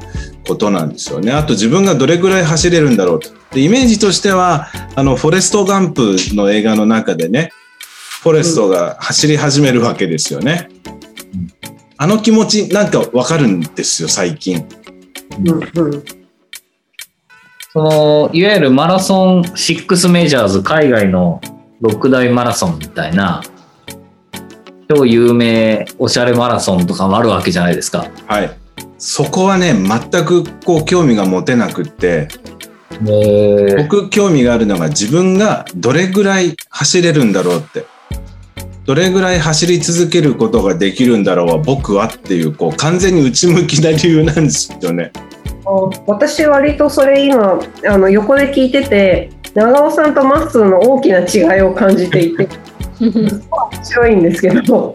[0.49, 1.31] ことなんですよね。
[1.31, 3.29] あと自分がどれぐらい走れるんだろうと。
[3.53, 7.51] で、イメージとしては、あの、フォレスト・ガンプの映画の中でね、
[8.23, 10.69] フォレストが走り始めるわけですよね。
[11.99, 14.67] あの気持ちなんかわかるんですよ、最近。
[15.39, 15.49] うん。
[15.51, 16.05] うん。
[17.73, 21.41] その、いわゆるマラソン6メジャーズ、海外の
[21.83, 23.43] 6大マラソンみたいな、
[24.89, 28.07] 超有名おしゃれマラソンとかもあるわけじゃないですか。
[28.27, 28.68] はい。
[28.99, 32.29] そこはね、全くこう興味が持てなくって、
[33.03, 37.85] で僕興味があるのが自分がどれぐらい走れるんだろうって。
[38.89, 45.13] どれぐらい走り続けることができるんだろうは僕はっていうこう完全に内向きな理由なんですよね。
[46.07, 52.49] 私割とそれ今あの横で聞いてて長尾さんとマッスーの大きな違いを感じていて
[52.99, 54.95] 面白いんですけど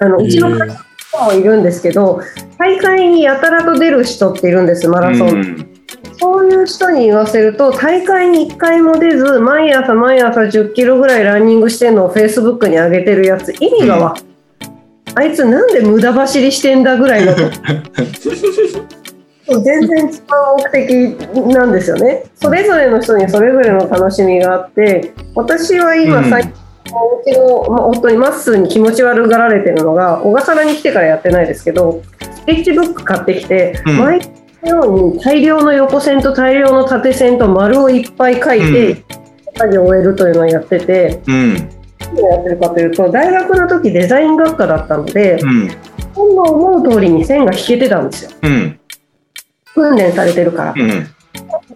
[0.00, 2.20] あのうちの会社もいるんですけど
[2.58, 5.68] 大会にやたらと出る人っているんですマラソン、うん。
[6.18, 14.28] そういう人に言わせると大会に1回も出ず毎朝毎朝10キロぐらいランニングしてるのをフェイスブックに上げてるやつ意味がわかん。
[15.14, 17.34] あいつなんで無駄走りしてんだぐらいの。
[19.48, 20.12] 全然違う
[20.58, 22.24] 目的なんですよね。
[22.34, 26.30] それぞれの人にそれぞれの楽しみがあって私は今うん。
[26.30, 26.54] 最近、う
[27.24, 33.98] ちのまあ夫にまっすーに気持ち悪がられてるのが小笠原に来てからやってないですけどスケッチブック買ってきて、うん。
[33.98, 34.30] 毎日
[34.62, 39.04] のように大量の横線と大量の縦線と丸をいっぱい書いて、
[39.56, 41.54] 作業を終えるというのをやっててうん。
[42.00, 45.68] 何をやってるかというと大学の時デザイン学科だったのでうん。
[46.14, 48.30] 本の思う通りに線が引けてたんですよ。
[48.42, 48.80] うん。
[49.74, 50.74] 訓練されてるから。
[50.76, 51.06] うん。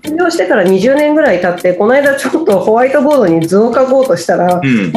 [0.02, 4.92] 卒業してから20年ぐらい経ってこの間ちょっとホワイトボードに図を描こうとしたらうん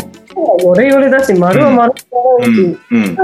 [0.61, 3.15] ヨレヨレだし丸は丸うだし、んうん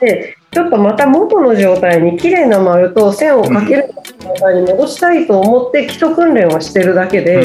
[0.00, 7.42] でちょっとまた元の状態に綺麗な丸と線をかける状態に戻したいと思って基礎訓練はしてるだけで、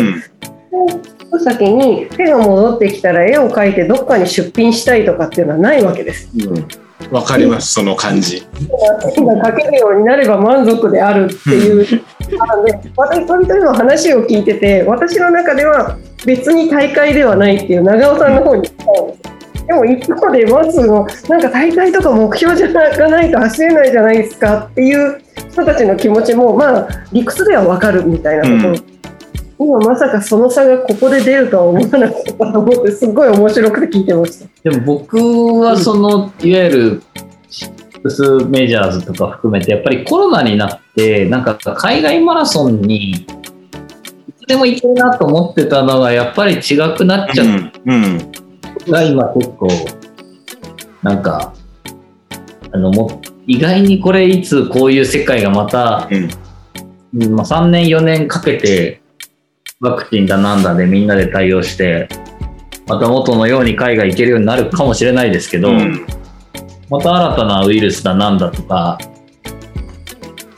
[1.30, 6.30] その先に手が戻ってきたら絵を描いてどっかに出品したいとかっていうのはないわけです。
[6.38, 6.68] うん
[7.10, 8.38] わかりますその感じ。
[8.38, 11.86] 絵が描けるようになれば満足であるっていう。
[11.86, 12.38] で
[12.96, 19.32] 私それと今話を聞いてて私の中では別に大会ではないっていう長尾さんの方に行ったんですよ
[19.68, 28.91] でも一方でまずのなんか大会とか目標じゃながないと走れないじゃないですかっていう人たちの気持ちもまあ理屈ではわかるみたいなところ、うん
[29.64, 34.70] 今まさかその差がここで出るとは思わなかったと思ってすごい面白くて聞いてました。
[34.70, 35.18] でも僕
[35.60, 37.04] はその、いわゆる
[38.04, 43.28] 6メジャーズとか含めてやっぱりコロナになってなんか海外マラソンに
[44.52, 47.72] でもいけるなと思ってたのが、やっぱり違くなっちゃっうん。
[47.86, 48.32] うん。
[48.86, 49.68] たが今結構、
[51.02, 51.54] なんか、
[52.74, 56.30] あの、も意外にこれいつこういう世界がまた、うん。
[57.14, 59.01] うんまあ、3年4年かけて
[59.82, 62.08] ワクチンだなんだでみんなで対応して
[62.88, 66.06] また元のように海外行けるようになるかもしれないですけど、うん
[66.90, 68.98] また新たなウイルスだなんだとか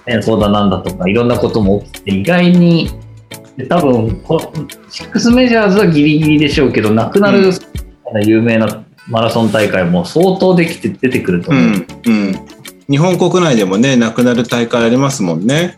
[0.08, 2.90] 戦争だなんだとかいろんなことも起きて意外に
[3.56, 4.52] で多分こ
[4.90, 7.52] シックスメジャーズはギリギリでしょうけどなくなる
[8.26, 11.64] 有名なマラソン大会も相当できて出てくると思う。
[11.64, 11.88] うん。
[12.06, 12.34] うん。
[12.90, 15.78] 日本国内でもね、なくなる大会ありますもんね。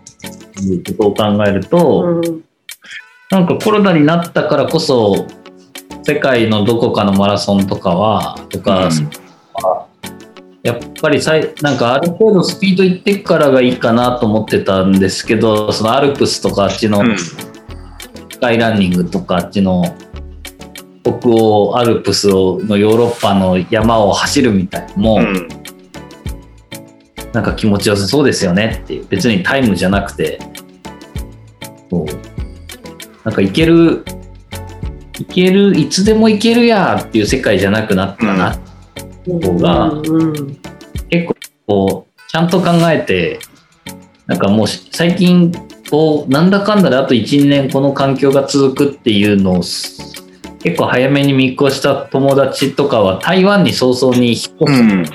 [0.62, 2.46] いうことを考えると、うん
[3.36, 5.28] なんかコロナになったからこそ
[6.04, 8.90] 世界のどこかのマラソンとかはとか、
[10.64, 17.18] やっぱりさいなんかある程度スピードいってからがいいかなと思ってたんですけどそのアルプスとかあっちのうん。
[17.18, 17.36] ス
[18.40, 19.84] カイランニングとかあっちの
[21.04, 25.50] 北欧アルプスをのヨーロッパの山を走るみたいも、うん。
[27.34, 29.06] なんか気持ちよさそうですよねっていう。
[29.08, 30.40] 別にタイムじゃなくて
[31.90, 32.35] こう
[33.26, 34.06] なんかいける
[35.20, 38.60] いけるいつでもいけるやっていう世界じゃなくなったな、
[39.26, 40.58] 方がうん
[41.10, 41.34] 結
[41.68, 43.40] 構ちゃんと考えて
[44.28, 45.52] なんかもうし最近
[45.90, 50.24] こうなんだかんだであと12年この環境が続くっていうのをす
[50.60, 54.90] 結構早めに見越した友達とかは台湾に早々に引っ越すうん。
[54.92, 55.06] うん。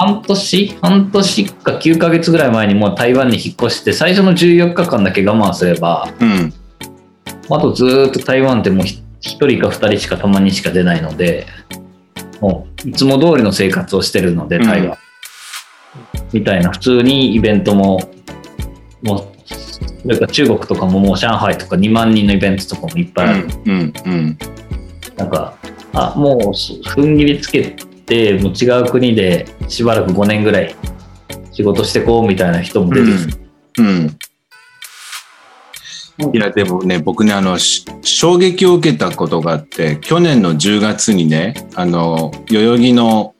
[0.00, 6.54] 半年半年か9ヶ月ぐらい前にもう台湾に引っ越して最初の14日間だけ我慢すればうん。
[7.50, 11.46] あとずーっと台湾ってもう1人か2人しかたまにしか出ないので
[12.40, 14.96] もういつも通りの生活をしてるのでうん台湾、
[16.32, 18.00] みたいな普通にイベントも
[19.02, 19.30] も
[20.06, 23.92] うから中国とかももう上海とか2万人のイベントとかもいっぱいある、うん。
[24.06, 24.38] うん。
[25.16, 25.58] なんか
[25.92, 27.89] あもう踏ん切りつけて
[28.40, 30.74] もう違う国でしばらく5年ぐらい
[31.52, 33.40] 仕事してこうみたいな人も出てきて、
[33.78, 34.18] うん。
[36.34, 43.34] いや、でもね、僕ね、あの、し衝撃を受けたことがあって、去年の10月にね、あの、代々木の、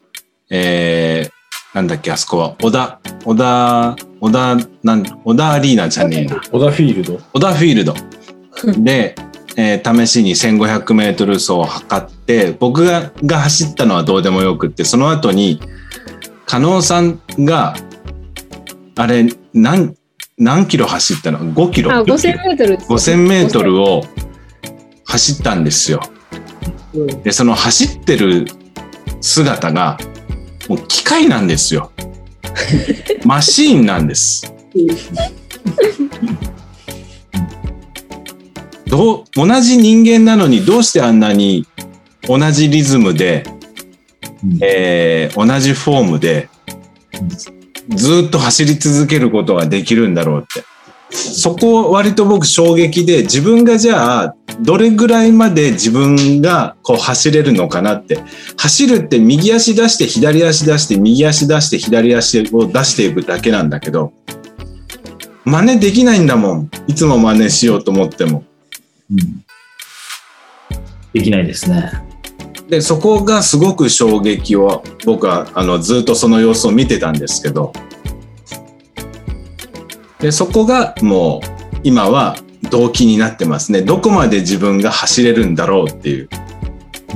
[0.49, 6.41] えー、なんだっけ、あそこは、小田、小田、小田、なん、小田アリーナじゃねえな。
[6.51, 7.21] 小田フィールド？
[7.33, 7.95] 小田フィールド
[8.83, 9.15] で、
[9.63, 15.61] えー試しに1500メートル走を測って、僕がが走ったのはどうでもよくって、その後に、
[16.47, 17.77] 加納さんが、
[18.97, 19.95] あれ、何、
[20.39, 21.93] 何キロ走ったの ?5 キロ？
[21.93, 22.91] あ、10キロ5000メートルです。
[22.91, 24.03] 5000メートルを
[25.05, 26.01] 走ったんですよ。
[27.23, 28.47] で、その走ってる
[29.21, 29.99] 姿が、
[30.71, 31.93] もう機械なんですよ。
[33.27, 34.51] マシーンなんです。
[38.91, 41.65] どう、同じ人間なのにどうしてあんなに
[42.23, 43.45] 同じリズムで、
[44.45, 44.59] うん。
[44.61, 46.49] えー同じフォームで、
[47.91, 50.65] ずっと走り続けることができるんだろうって。
[51.13, 58.19] そこ割と僕衝撃で自分がじゃあどれぐらいまで自分がこう走れるのかなって。
[58.57, 64.13] 走るって右足出して左足出して右足出して左足を出していくだけなんだけど
[65.45, 66.71] 真似できないんだもん。
[66.87, 68.39] いつも真似しようと思っても。
[68.39, 68.50] うん
[71.13, 71.91] できないですね。
[72.69, 77.73] でそこがすごく衝撃を僕はあのずっとその様子を見てたんですけど。
[80.21, 82.37] でそこがもう今は
[82.71, 83.83] 動機になってますね。
[83.83, 86.29] どこまで自分が走れるんだろうっていう。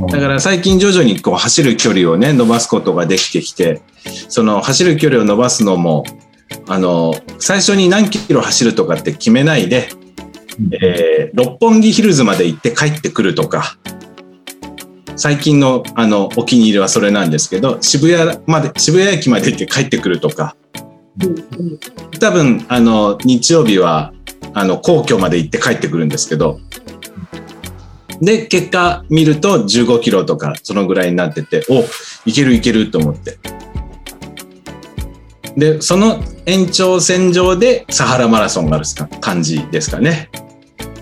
[0.08, 3.80] だから最近徐々にこう走る距離をね伸ばすことができてきて
[4.28, 6.04] その走る距離を伸ばすのも
[6.66, 9.88] あの最初に何キロ走るとかって決めないで、
[10.80, 13.76] えー六本木ヒルズまで行って帰ってくるとか。
[15.16, 20.56] 最近のあのお気に入りはそれなんですけど渋谷まで渋谷駅まで行って帰ってくるとか。
[22.18, 24.12] 多分あの日曜日は
[24.52, 26.60] あの皇居まで行って帰ってくるんですけど。
[28.20, 31.84] で結果見ると15キロとかそのぐらいになっててお
[32.24, 33.38] いけるいけると思って。
[35.56, 38.84] でその延長線上でサハラマラソンがある
[39.20, 40.30] 感じですかね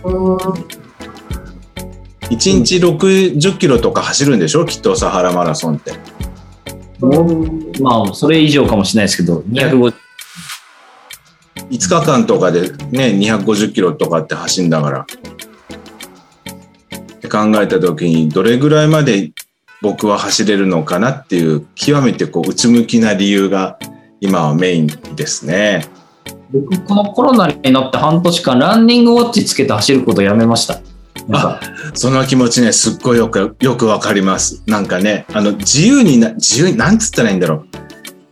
[0.02, 0.68] 1
[2.30, 4.64] 日60キロとか走るんでしょ？
[4.66, 5.92] きっとサハラマラソンって。
[7.80, 9.94] まあ、それ以上かもしれないですけど、250
[11.70, 15.00] 5日間とかでね250キロとかって走んだから。
[15.00, 15.06] っ
[17.20, 19.32] て考えた時にどれぐらいまで
[19.80, 23.78] 僕は走れるのかなっていう極めてこう内向きな理由が
[24.20, 24.86] 今はメイン
[25.16, 25.86] ですね。
[26.52, 30.80] 僕、このコロナになって半年間、ランニングウォッチつけて走ることやめました。
[31.28, 31.60] なんか
[31.94, 34.62] その気持ちね、すっごいよく、よくわかります。
[34.66, 37.66] なんかね、あの、自由にな、自由に、なんつったらいいんだろう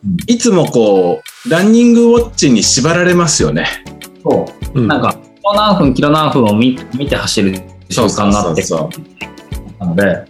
[0.05, 0.17] うん。
[0.27, 3.67] いつもこう、ランニングウォッチに縛られますよね。
[4.23, 7.55] そううんなんか、キロ何分、キロ何分を見見て走る
[7.89, 8.91] 習慣になってきそう
[9.79, 10.27] たので、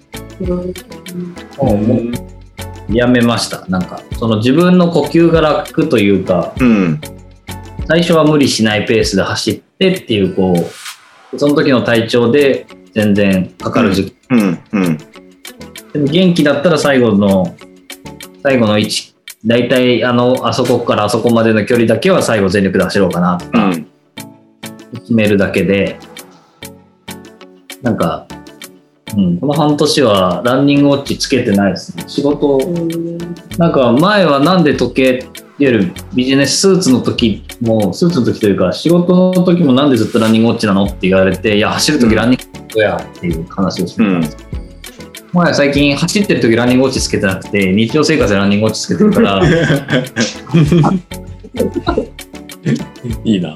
[1.59, 3.65] もうもうやめました。
[3.69, 7.01] なんか、その自分の呼吸が楽というか、うん。
[7.91, 10.55] 最初は無理しないペースで走ってっていう、こ
[11.33, 14.17] う、その時の体調で全然かかる時期。
[14.31, 14.61] うん。
[14.71, 14.99] うん。
[15.93, 17.57] でも元気だったら最後の、
[18.45, 23.87] 最後の位置、大体あの、あそこからあそこまでの距離だけは最後全力で走ろうかなとか、うん。
[24.93, 25.99] 決めるだけで、
[27.83, 28.29] なんか、
[29.17, 32.05] うん、この半年はランニングウォッチつけてないですね。
[32.07, 32.61] 仕事、
[33.59, 35.29] なんか前はなんで時計、
[35.61, 44.39] いわゆるビジネススーツの時も、スーツの時というか、仕事の時もなんでずっとランニングウォッチなのって言われて、いや、走る時ランニングウォッチやっていう話をしてたんです。
[45.35, 49.47] 前は最近走ってる時ランニングウォッチつけてなくて、日常生活でランニングウォッチつけてるから、
[53.25, 53.55] いいな。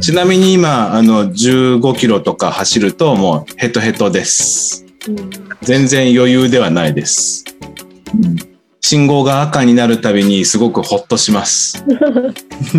[0.00, 4.87] ちなみに今、あの、15キロとか走るともうヘトヘトです。
[5.62, 7.44] 全然余裕ではないです。
[8.14, 8.36] うん
[8.80, 11.84] 信号が赤になるたびにすごくホッとします。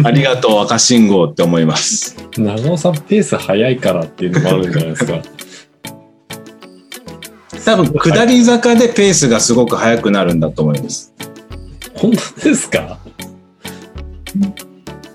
[0.03, 2.15] ありがとう赤信号って思います。
[2.35, 5.21] 長尾さんペース速いからっていうのもあるんじゃないですか。
[7.63, 11.13] 多分下り坂でペースがすごく速くなるんだと思います。
[11.93, 12.17] 本当
[12.49, 12.97] ですか？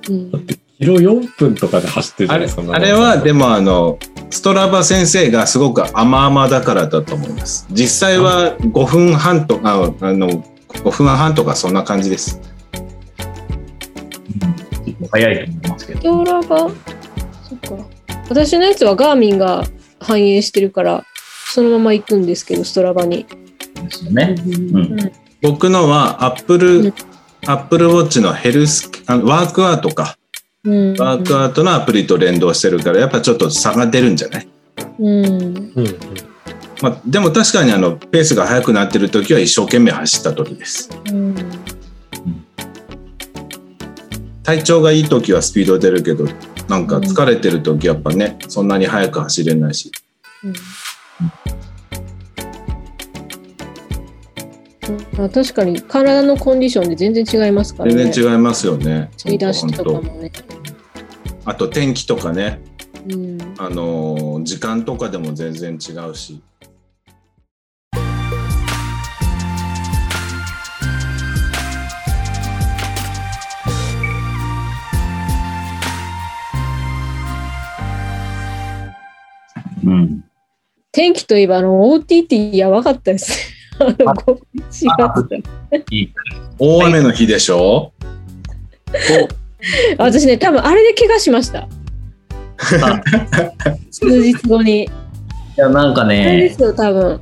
[0.08, 0.30] うん
[0.78, 2.74] キロ4分とかで走ってるじゃあれないですか。
[2.76, 3.48] あれはでも。
[3.48, 3.98] もあの
[4.34, 7.68] ストラバ先生がすごく甘々だからだと思います。
[7.70, 10.28] 実際は5分半とかあの
[10.68, 12.40] 5分半とかそんな感じです。
[14.84, 16.00] 結構早いと思いますけど。
[16.00, 16.58] ストラバ？
[16.58, 17.86] そっか。
[18.28, 19.64] 私のやつはガーミンが
[20.00, 21.04] 反映してるから、
[21.46, 23.26] そのまま行くんですけど、ストラバに。
[23.26, 24.34] ですよね。
[24.44, 25.12] うん。
[25.42, 26.94] 僕のはアップうルん
[27.46, 30.23] アップルウォッチのヘルスあのワークアウトかうん。
[30.64, 34.48] ワークアウトのアプリと連動してるからやっぱちょっと差が出るんじゃない？
[34.98, 35.26] うん。
[35.26, 35.98] うんうん。
[36.82, 40.90] まあ、でも確かにあのペースが速くなってる時は一生懸命走った時です。
[41.10, 41.34] うん。
[44.42, 46.26] 体調がいい時はスピード出るけど
[46.68, 49.90] なんか疲れてる時やっぱねそんなに速く走れないし
[55.16, 58.04] あ確かに体のコンディションで全然違いますからね。
[58.04, 59.10] 全然違いますよね。
[59.16, 60.30] 吸い出しとか本もね。
[61.44, 62.60] 当あと天気とかね、
[63.08, 63.38] うん。
[63.58, 66.42] あのー時間とかでも全然違うし。
[79.84, 80.24] うん。
[80.92, 83.36] 天気といえば、あの、OTT やばかったですね。
[83.36, 83.50] あの、5月。
[83.50, 83.53] いい。
[86.58, 87.92] 大雨の日でしょ、
[89.98, 91.68] 私ね、多分あれで怪我しました。
[93.90, 94.84] 数日後に。
[94.84, 94.88] い
[95.56, 97.20] や、なんかあれでね、すよ、多分。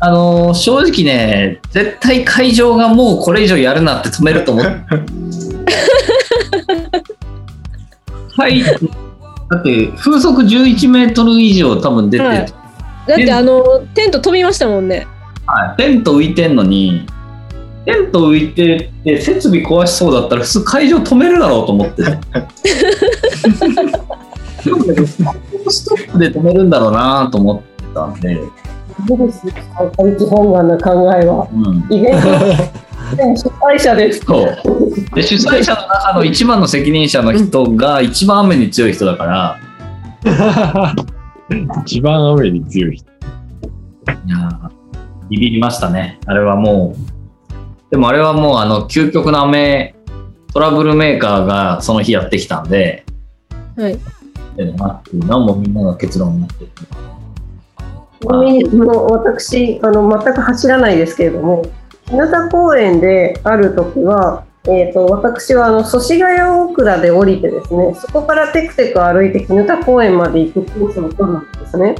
[0.00, 4.70] あのー正直ね、絶対会場がもうこれ以上やるなって止めると思って。
[8.36, 8.62] はい。
[8.62, 8.70] だ
[9.56, 12.30] って、風速11メートル以上多分出てる。
[12.30, 12.46] はい
[13.06, 15.06] だって、あの、テント飛びましたもんね。
[15.52, 17.06] はい、テント浮いてんのに、
[17.84, 22.02] テント浮いてて設備壊しそうだったら普通会場止めるだろうと思って。
[25.68, 28.38] ストップで止めるんだろうなと思ってたんで、
[29.08, 29.46] そうです。
[29.96, 31.48] 他力本願な考えは。
[31.52, 32.28] うん、イベント
[33.26, 34.20] の主催者です。
[34.20, 34.44] そう
[35.14, 39.58] で主催者の中の一番の責任者の人が一番雨に強い人だから、
[41.84, 43.10] 一番雨に強い人。
[44.26, 44.79] いやー
[45.30, 46.18] ビビりましたね。
[46.26, 49.94] あれはもう、でもあれはもうあの究極の雨
[50.52, 53.04] トラブルメーカーがその日やってきたんで、
[53.76, 53.98] はい。
[54.56, 56.70] でもなっていうのはもうみんなの結論になってる。
[58.22, 61.64] もう私あの全く走らないですけれども
[62.06, 71.94] 日向公園である時は、えー、と私はあの祖師ヶ谷大倉で降りてですねそこからテクテク歩いて日向公園まで行くコースを取るんですね。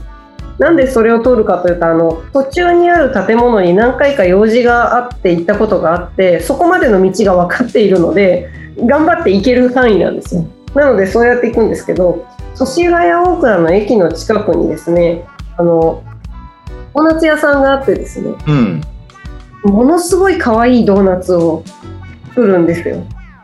[0.61, 10.47] なんでそれを取るかというとあの途中にある建物に何回か用事があって行ったことがあってそこまでの道が分かっているので頑張って行ける範囲なんですよ。
[10.75, 15.25] なのでそうやって行くんですけど祖師ヶ谷大倉の駅の近くにですね
[15.57, 16.05] あの
[16.95, 18.81] ドーナツ屋さんがあってですねうん。
[19.65, 21.65] ものすごい可愛いドーナツを
[22.29, 23.03] 作るんですよ。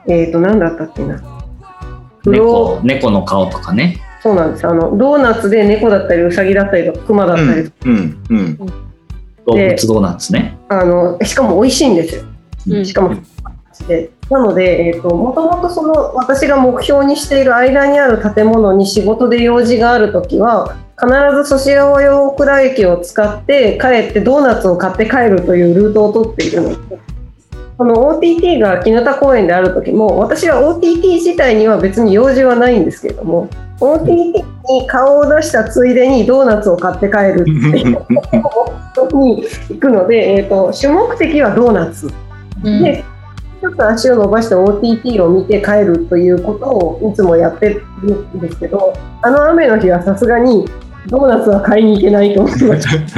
[0.09, 1.23] えっ、と、なんだったっけな。
[2.83, 4.01] 猫の顔とかね。
[4.27, 4.67] そうなんです。
[4.67, 8.57] あの、ドーナツで猫だったり、ウサギだったりとか、クマだったりとか、うんうん
[9.47, 10.59] 動物ドーナツね。
[10.69, 12.25] あの、しかも美味しいんですよ。
[12.67, 13.15] うんしかも、
[13.87, 26.99] でなので、えっ、と、もともとその、私が目標にしている間にある建物に仕事で用事があるときは、必ずソシアワ洋倉駅を使って帰ってドーナツを買って帰るというルートを取っているので、
[27.79, 33.49] この OTT が木田公園である時も、私は OTT 自体には別に用事はないんですけれども、
[33.81, 34.43] OTT に
[34.89, 38.07] 顔を出したついでにドーナツを買って帰るっていう
[39.19, 42.07] に行くので、えっ、と、主目的はドーナツ。
[42.65, 43.05] うんで、
[43.61, 50.67] ちょっと足を伸ばして OTT を見て帰るということをいつもやってるんですけど、あの雨の日はさすがに
[51.09, 53.15] ドーナツは買いに行けないと思いまし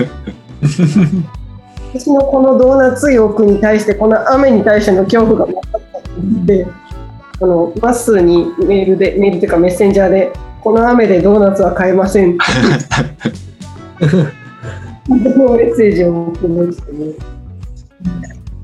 [1.24, 1.32] た。
[1.92, 6.66] 私のこのドーナツ欲に対して、この雨に対しての恐怖が分かったので、
[7.40, 12.38] あのまっすーにメールで、メールというかメッセンジャーで、この雨でドーナツは買えませんって
[15.08, 16.98] メッセージを送りましたね。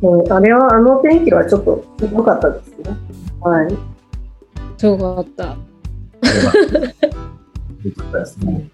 [0.02, 2.90] うんあれは、あの天気はちょっと良かったですね。
[3.40, 3.74] はい。
[4.76, 5.44] そうかった。
[5.44, 5.56] よ
[7.96, 8.68] かったですね。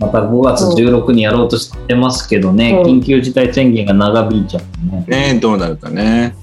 [0.00, 5.04] また5月16にやろうとしてますけどね、うん緊急事態宣言が長引いちゃってね。
[5.34, 6.34] ねどうなるかね。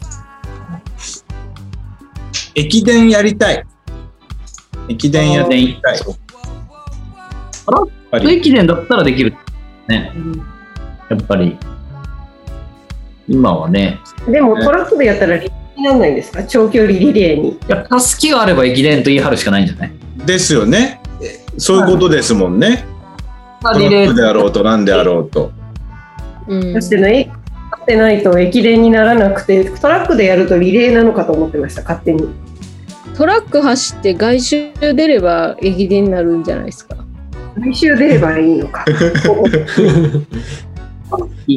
[2.53, 3.65] 駅伝やりたい。
[4.87, 5.99] 駅伝やってみたい。
[7.65, 7.79] あら？
[7.79, 9.35] やっぱり駅伝だったらできる。
[9.87, 10.13] ね、
[11.09, 11.57] やっぱり。
[13.27, 13.99] 今はね、
[14.29, 16.43] でもトラックでやったらリレーにならないんですか？
[16.43, 17.49] 長距離リレーに。
[17.49, 19.91] いや、たすきがあれば駅伝と言い張るしかないんじゃない？
[20.25, 21.01] ですよね。
[21.57, 22.85] そういうことですもんね。
[23.61, 25.51] トラリレーックであろうとなんであろうと。
[26.47, 27.29] うんそしてね、
[27.71, 32.29] 勝ってないと駅伝にならなくて、トラックでやるとリレーなのかと思ってました、勝手に。
[33.17, 36.95] トラック走って外周出れば駅伝になるんじゃないですか。
[37.59, 38.85] 来週出ればいいのか。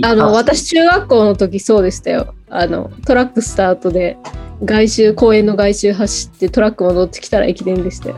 [0.02, 2.34] あの私中学校の時そうでしたよ。
[2.48, 4.16] あのトラックスタートで
[4.64, 8.16] 外周公園の外周走ってトラック戻ってきたら駅伝でしたよ。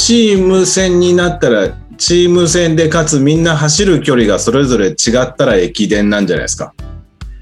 [0.00, 4.92] チーム戦になったら、チーム戦でかつみんな走る距離がそれぞれ違
[5.22, 6.72] ったら駅伝なんじゃないですか。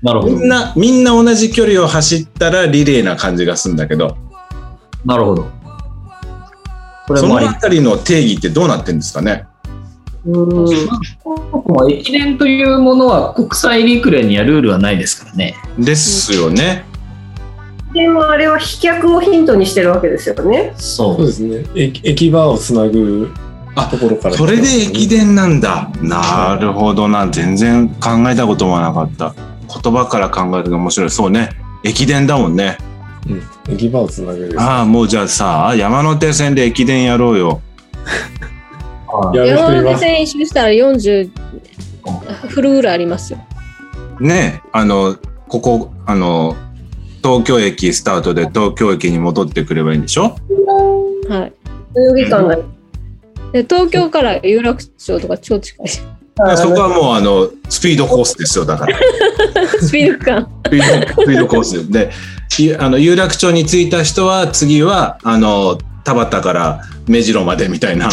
[0.02, 0.48] なるほどみん。
[0.48, 4.18] な、みんな同じ距離を走ったらリレーな感じがするんだけど、
[5.04, 5.48] なるほど。
[7.14, 9.46] そのあたりの定義ってどうなってんですかね。
[10.26, 15.54] うん駅伝というものは国際陸連にはルールはないですからね。
[15.78, 16.84] ですよね。
[17.92, 20.72] でもあれは飛脚をヒントにしてるわけですよね。
[20.76, 21.64] そそうですね。
[21.74, 23.30] 駅駅場をつなぐ
[23.86, 25.90] ところから、それで駅伝なんだ。
[26.02, 27.26] なるほどな。
[27.28, 29.34] 全然考えたこともなかった。
[29.82, 31.10] 言葉から考えるの面白い。
[31.10, 31.50] そうね。
[31.84, 32.78] 駅伝だもんね。
[33.28, 34.60] うん、駅場をつなぐです。
[34.60, 37.60] ああ、もうじゃあさ、山手線で駅伝やろうよ。
[39.34, 39.96] 山手。
[39.96, 41.30] 線一周したら40
[42.48, 43.38] フルぐらいありますよ。
[44.20, 45.16] ねあの、
[45.48, 46.56] ここ、あの、
[47.22, 50.36] 東京駅スタートで東京駅に戻ってくればいいんでしょ？
[51.28, 51.52] はい。
[51.94, 52.56] 代々木間が。
[53.52, 55.86] で東京から有楽町とか超近い。
[56.40, 58.64] あそこはもうあの、スピードコースですよ。
[58.64, 58.96] だから。
[59.80, 60.48] スピード感。
[60.66, 62.10] スピードスピードコースで
[62.58, 68.08] いあの有楽町に着いた人は次はあの田端から目白までみたいな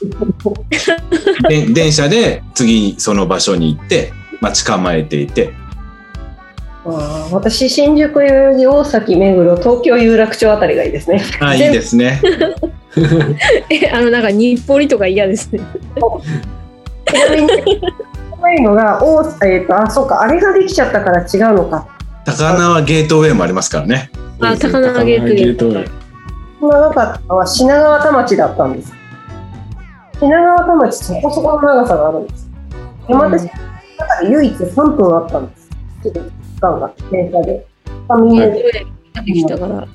[1.48, 5.52] で電車で次その場所に行って待ち構えていて
[6.84, 11.22] あー私、新宿大崎目黒東京有楽町あたりがいいですね。
[11.40, 12.20] あいいですね
[13.70, 15.60] え、あの、なんか日暮里とか嫌ですね。
[17.06, 17.48] ちなみに、
[18.30, 21.86] こういうのが、おえっ、と、あ、そうか、あれができちゃったから違うのか。
[22.24, 24.10] 高輪ゲートウェイもありますからね
[24.40, 25.68] あ、高輪ゲート。
[25.68, 25.88] ウェイ
[26.60, 28.92] そんななかったのは品川田町だったんです。
[30.18, 32.50] 品川田町、そこそこの長さがあるんです。
[33.08, 33.50] 山手線
[33.98, 35.70] の中で唯一3分あったんです。
[36.60, 37.66] ちょっと期間が、電車で。
[38.08, 38.86] あみんなで、
[39.24, 39.80] できたから。
[39.82, 39.86] あ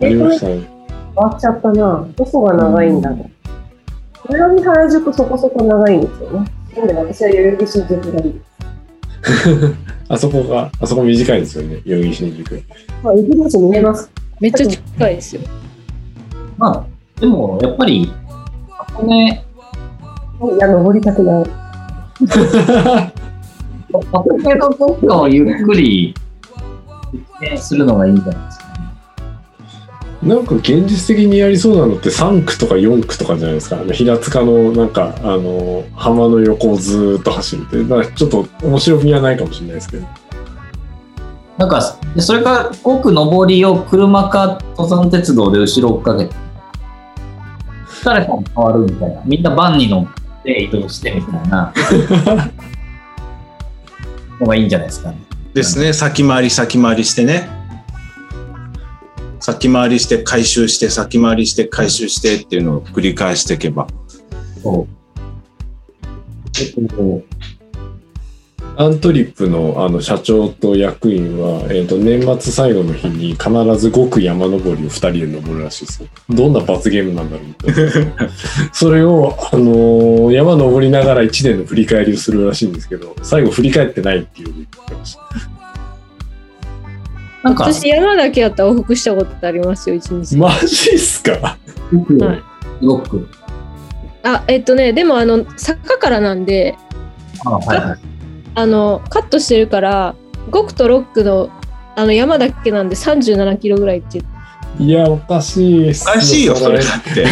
[0.00, 0.68] りましたね。
[1.14, 2.08] 終わっちゃったな。
[2.16, 4.32] どこが長いんだろう。
[4.32, 6.52] 代々木原宿そこそこ長いんですよね。
[6.76, 8.40] なんで私は代々木新宿がいい。
[10.08, 11.80] あそこが、あそこ短いですよね。
[11.84, 12.62] 代々木新宿。
[13.02, 14.10] まあ、雪道見えます。
[14.40, 15.42] めっちゃ近いですよ。
[16.56, 18.12] まあ、でもやっぱり、
[18.68, 21.44] 箱根、いや、登りたくない。
[23.92, 26.14] 箱根のどっかをゆっくり
[27.12, 28.70] 実験するのがいいんじゃないですかね。
[30.22, 33.80] なんか現実的にやりそうなのって3区とか4区とかじゃないですか。
[33.80, 38.12] あの平塚のなんか、あの、浜の横をずーっと走るって。
[38.14, 40.06] ちょっと面白みはないかもしれないですけど。
[41.56, 46.34] なんか、でそれから5区上りを車か登山鉄道で後ろ追っかけて、
[48.04, 49.22] 誰かも変わるみたいな。
[49.24, 50.06] みんなバンに乗
[50.40, 51.72] って移動してみたいな
[54.40, 55.18] のがいいんじゃないですかね。
[55.54, 55.92] ですね。
[55.92, 57.48] 先回り先回りしてね。
[59.40, 63.86] 先回りして回収して先回りして回収してっていうのを繰り返していけば。
[64.62, 65.00] そう。
[66.60, 67.22] えっと、
[68.76, 76.08] アントリップのあの社長と役員は、えー、と年末最後の日に必ず5区山登りを2人で登るらしいですよ。
[76.30, 78.30] どんな罰ゲームなんだろうって。
[78.72, 85.20] それを、あのー山登りながら1年の振り返りをするらしいんですけど、最後振り返ってないっていうのを言ってました。
[87.42, 90.36] なんか、私、山だけやったら往復したことありますよ、一日。
[90.36, 91.58] マジっすか
[91.92, 92.42] ？5はい
[92.80, 93.28] 区、6区。
[94.22, 96.76] あ、えっとね、でも、あの、坂からなんで、
[97.44, 97.98] あはいはい。
[98.54, 100.14] あの、カットしてるから、
[100.50, 101.50] 5区と6区の、
[101.96, 104.24] あの、山だけなんで37キロぐらいって言
[104.78, 107.26] いや、おかしいおかしいよ、それだって。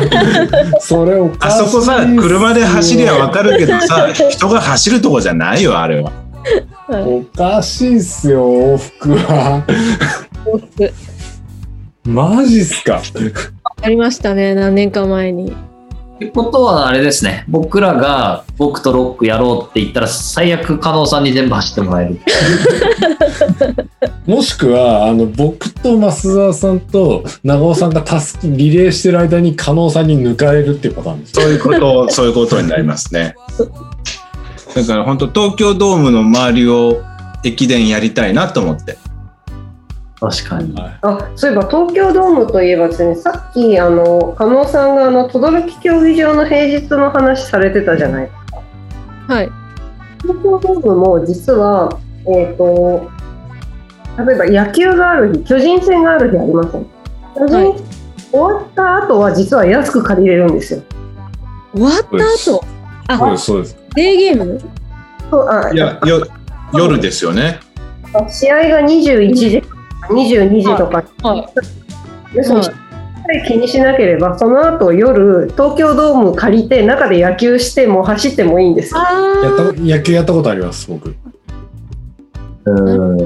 [0.80, 6.12] それおかしいっすあそこさ、車で走りゃわかるけどさ、 人が走るとこじゃないよ、あれは。
[6.88, 8.44] はい、おかしいっすよ、
[8.74, 9.62] 往復は。
[10.46, 10.92] 往復
[12.04, 13.02] マジっすか
[13.82, 15.54] ありましたね、何年か前に。
[16.20, 22.20] ってことはあれですね、僕らが僕とロックやろうって言ったら、最悪、加納さんに全部走ってもらえる。
[24.28, 31.32] もしくは、あの、僕と増沢さんと長尾さんがタスキ、リレーしてる間に加納さんに抜かれるっていうパターンです。
[31.32, 33.34] そういうこと、そういうことになりますね。
[34.74, 37.00] だから本当東京ドームの周りを
[37.44, 38.98] 駅伝やりたいなと思って。
[40.20, 40.74] 確かに。
[41.02, 48.30] あそういえば東京ドームといえばですねさっきあの加納さんがあの等々力競技場の平日の話されてたじゃない
[49.28, 49.50] はい。
[50.22, 51.98] 東京ドームも実は
[52.28, 53.10] えっ、と
[54.26, 56.86] 例えば野球がある日巨人戦がある日ありません？
[57.36, 57.80] 巨人、はい
[58.32, 60.82] 終わった後は実は安く借りれるんですよ。
[61.72, 62.60] 終わった後、そう
[63.08, 63.76] あで、す、そうです。
[63.96, 64.60] デーゲーム？
[65.32, 66.24] そうあいや、よ
[66.72, 67.58] 夜ですよね。
[68.28, 69.59] 試合が21時
[70.10, 71.50] 22時とか、は
[72.34, 78.66] 要するにしっかり気にしなければその後夜東京ドーム借りて中で野球しても走ってもい。
[78.66, 78.70] い。
[78.70, 81.14] んですやった、野球やったことあります、僕。
[82.66, 83.16] うん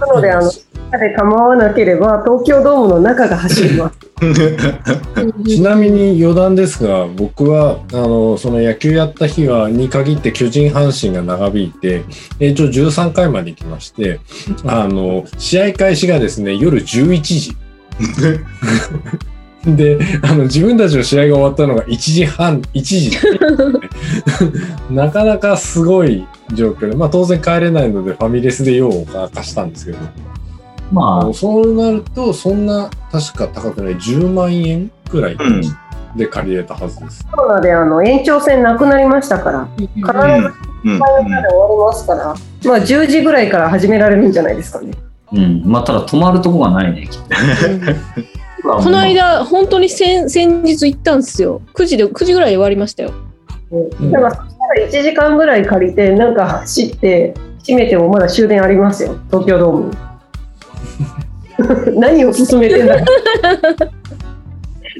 [0.00, 0.50] なのであの
[0.94, 12.04] 中で構わなければ東京ドームの中が走りますーちなみに余談ですが、僕は、あの、その野球やった日は、に限って巨人阪神が長引いて、
[12.38, 14.20] 延長13回まで行きまして、
[14.64, 17.56] あの、試合開始がですね、夜11時。
[19.76, 23.18] で、あの、自分たちの試合が終わったのが1時半、1時。
[24.94, 29.98] なかなかすごい状況で、まあ当然帰れないのでファミレスで用を貸したんですけど、
[30.92, 35.62] まあ、そうなると、そんな、確か高くない10万円くらいうん
[36.16, 37.26] で借りれたはずです。
[37.30, 40.50] コロナであの延長戦なくなりましたから必ずうん1
[40.84, 42.36] うん回まで終わりますから、まあ
[42.78, 44.92] 10時ぐらいから始められるんじゃないですかね
[45.32, 45.62] うん。
[45.64, 47.28] まあ、ただ止まるとこがないね、きっと。
[48.82, 51.60] この間、本当に先先日行ったんですよ。
[51.74, 53.10] 9時で、9時ぐらいで終わりましたよ。
[54.02, 54.56] んだからそし
[54.90, 59.96] たら1時間ぐらい借りてなんか走って閉めてもまだ終電ありますよ東京ドームに
[61.94, 62.96] 何を進めてんだ？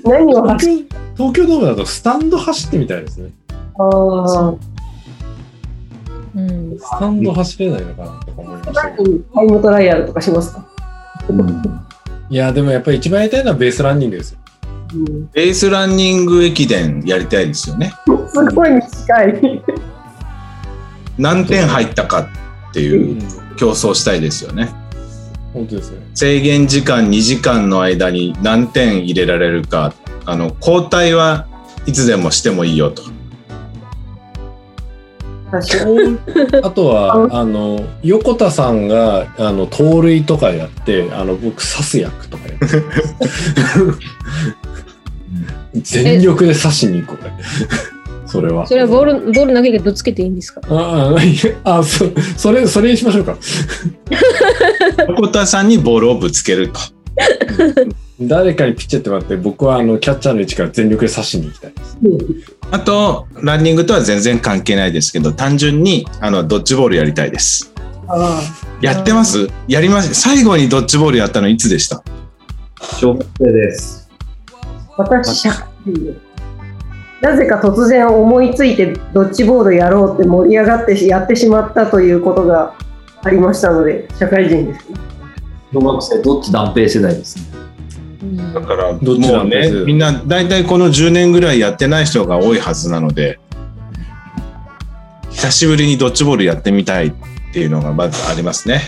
[0.05, 0.85] 何を走っ
[1.17, 3.31] 東京ドームだとスタンド走ってみたいですね。
[3.79, 4.57] あー
[6.37, 6.79] うん。
[6.79, 9.19] スタンド走れないのかなとか思いましたけど。
[9.35, 10.67] タイムトライアルとかしますか、
[11.29, 11.63] うん
[12.31, 14.39] いや、でもやっぱり一番やりたいのはベースランニングですよ。
[14.95, 17.93] うん、ベースランニング駅伝やりたいですよね。
[18.29, 19.63] すごい短い
[21.19, 22.29] 何点入ったか
[22.71, 23.23] っていう
[23.57, 24.75] 競争したいですよね。
[25.55, 25.99] 本当ですね。
[26.15, 29.95] 制限時間2時間の間に何点入れられるか、
[30.27, 31.47] あの、交代は
[31.87, 33.03] いつでもしてもいいよと。
[36.63, 42.67] あとは、あの、横田さんが、あの、盗塁とかやって、あの、僕、刺す役とかやって。
[45.81, 47.94] 全力で刺しに行こう。
[48.35, 48.67] それは。
[48.67, 50.61] それはボール、ボール投げてぶつけていいんですか？
[50.69, 52.05] ああ、いやあ、そ、
[52.37, 53.39] それ、それにしましょうか。
[55.09, 56.81] 横田さんにボールをぶつけると。
[58.21, 61.97] 誰かにピッチャーってもらって、僕はあの、キャッチャーの位置から全力で刺しに行きたいです。
[62.73, 67.73] あと、ランニングとは全然関係ないですけど、単純に、あの、ドッジボールやりたいです。
[68.09, 68.41] あ
[68.81, 69.49] やってます？
[69.69, 70.13] やります？
[70.15, 72.03] 最後にドッジボールやったのいつでした？
[72.99, 74.11] 小学生です。
[74.97, 76.24] 私、社会人です。
[77.25, 82.75] なぜか突然思いついてドッジボールやろうって盛り上がってやってしまったということが
[83.23, 84.87] ありましたので、社会人です。
[85.73, 87.45] 小学生、どっち断平世代ですね？
[88.23, 93.39] うんだからどっちなもうねみんな大体この10年ぐらいやってない人が多いはずなので
[95.31, 97.13] 久しぶりにドッジボールやってみたいっ
[97.55, 98.83] ていうのがまずありますね。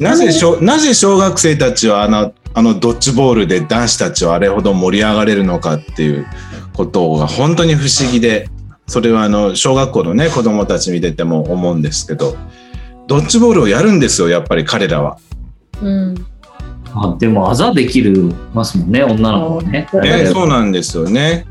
[0.00, 6.26] なぜ小なぜ小学生たちはあのあのドッジボールで男子たちはあれほど盛り上がれるのかっていう
[6.74, 8.48] ことが本当に不思議で
[8.86, 12.36] それはあの小学校のね子供たち見てても思うんですけど
[13.06, 15.18] ドッジボールをやるんですよやっぱり彼らは。
[15.80, 16.26] うん。
[16.94, 19.88] あでも、あざできるますもんね、女の子はね。
[20.02, 21.46] ね、そうなんですよね。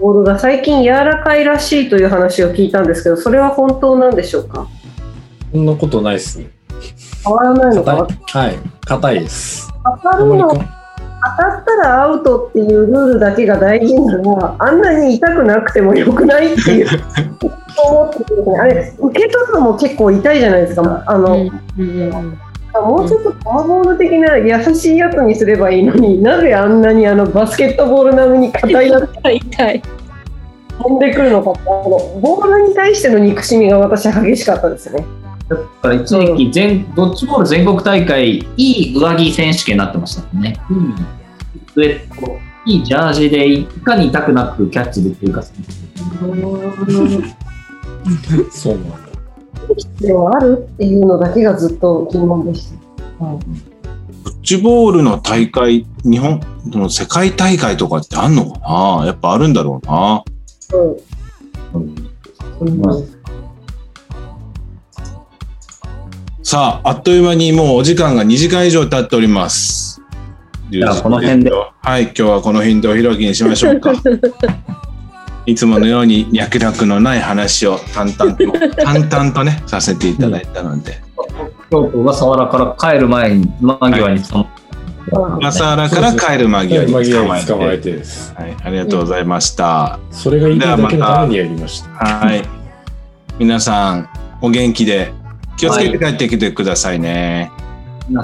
[0.00, 4.66] ボールが最近柔らかいらしいという話を聞いたんですけど、それは本当なんでしょうか？
[5.52, 6.50] そんなことないっすね。
[7.26, 8.46] 変わらないの硬かい。
[8.46, 8.56] はい。
[8.86, 9.68] 硬いです。
[10.02, 16.86] 当たるの当たったらアウトっていうルールだけが大事ならあんなに痛くなくてもよくないっていう
[17.88, 22.38] 思っててですねあれ受け取るのも結構痛いじゃないですかあの、うんうん
[22.78, 29.82] もうちょっとパワーボール的な優しいやつにすればいいのになぜあんなにあのバスケットボール並みに硬いやつ痛い痛い。
[30.82, 35.06] 飛んでくるのかボールに対しての憎しみが私激しかったですね。
[35.48, 40.56] だから一時期全、ドッジボール全国大会、いい上着選手権になってましたもんね。
[40.70, 40.76] いい
[41.72, 45.42] スウェット、いいジャージで、いかに痛くなくキャッチできるか。
[48.50, 48.96] そうなんだ。
[50.00, 52.76] ではあるっていうのだけがずっと疑問でした。
[53.20, 53.40] ドッ
[54.42, 58.58] ジボールの大会、日本の世界大会とかってあんのか
[59.00, 59.06] な？
[59.06, 60.24] やっぱあるんだろうな。
[61.74, 63.15] うんうん
[66.48, 70.00] さあ、あっという間にもうお時間が2時間以上経っております。
[70.70, 73.90] じゃあこの辺ではい、今日はこの辺でお開きにしましょうか。
[75.44, 81.02] いつものように脈絡のない話を淡々と、淡々とね、させていただいたので、
[81.68, 84.46] 京都小笠原から帰る前に、間際に捕ま
[85.10, 88.32] 小笠原から帰る間際に間際捕まえて、に捕まえてです。
[88.36, 89.98] はい、ありがとうございました。
[90.12, 92.06] それが言いたいだけのためにやりました。
[92.06, 92.44] はい。
[93.36, 94.08] 皆さん、
[94.40, 95.12] お元気で
[95.56, 97.50] 気をつけて帰ってきてくださいね。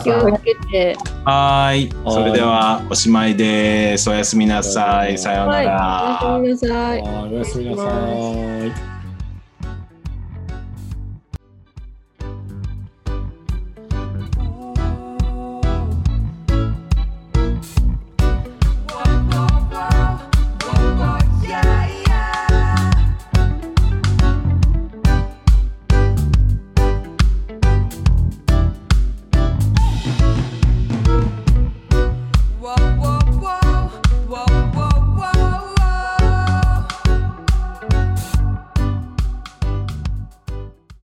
[0.02, 0.96] 気をつけて。
[1.24, 1.88] はい。
[2.08, 4.08] それではおしまいです。
[4.10, 5.18] おやすみなさい。
[5.18, 5.70] さようなら。
[5.72, 6.40] はい。
[6.42, 8.91] おやすみなさいおやすみなさい。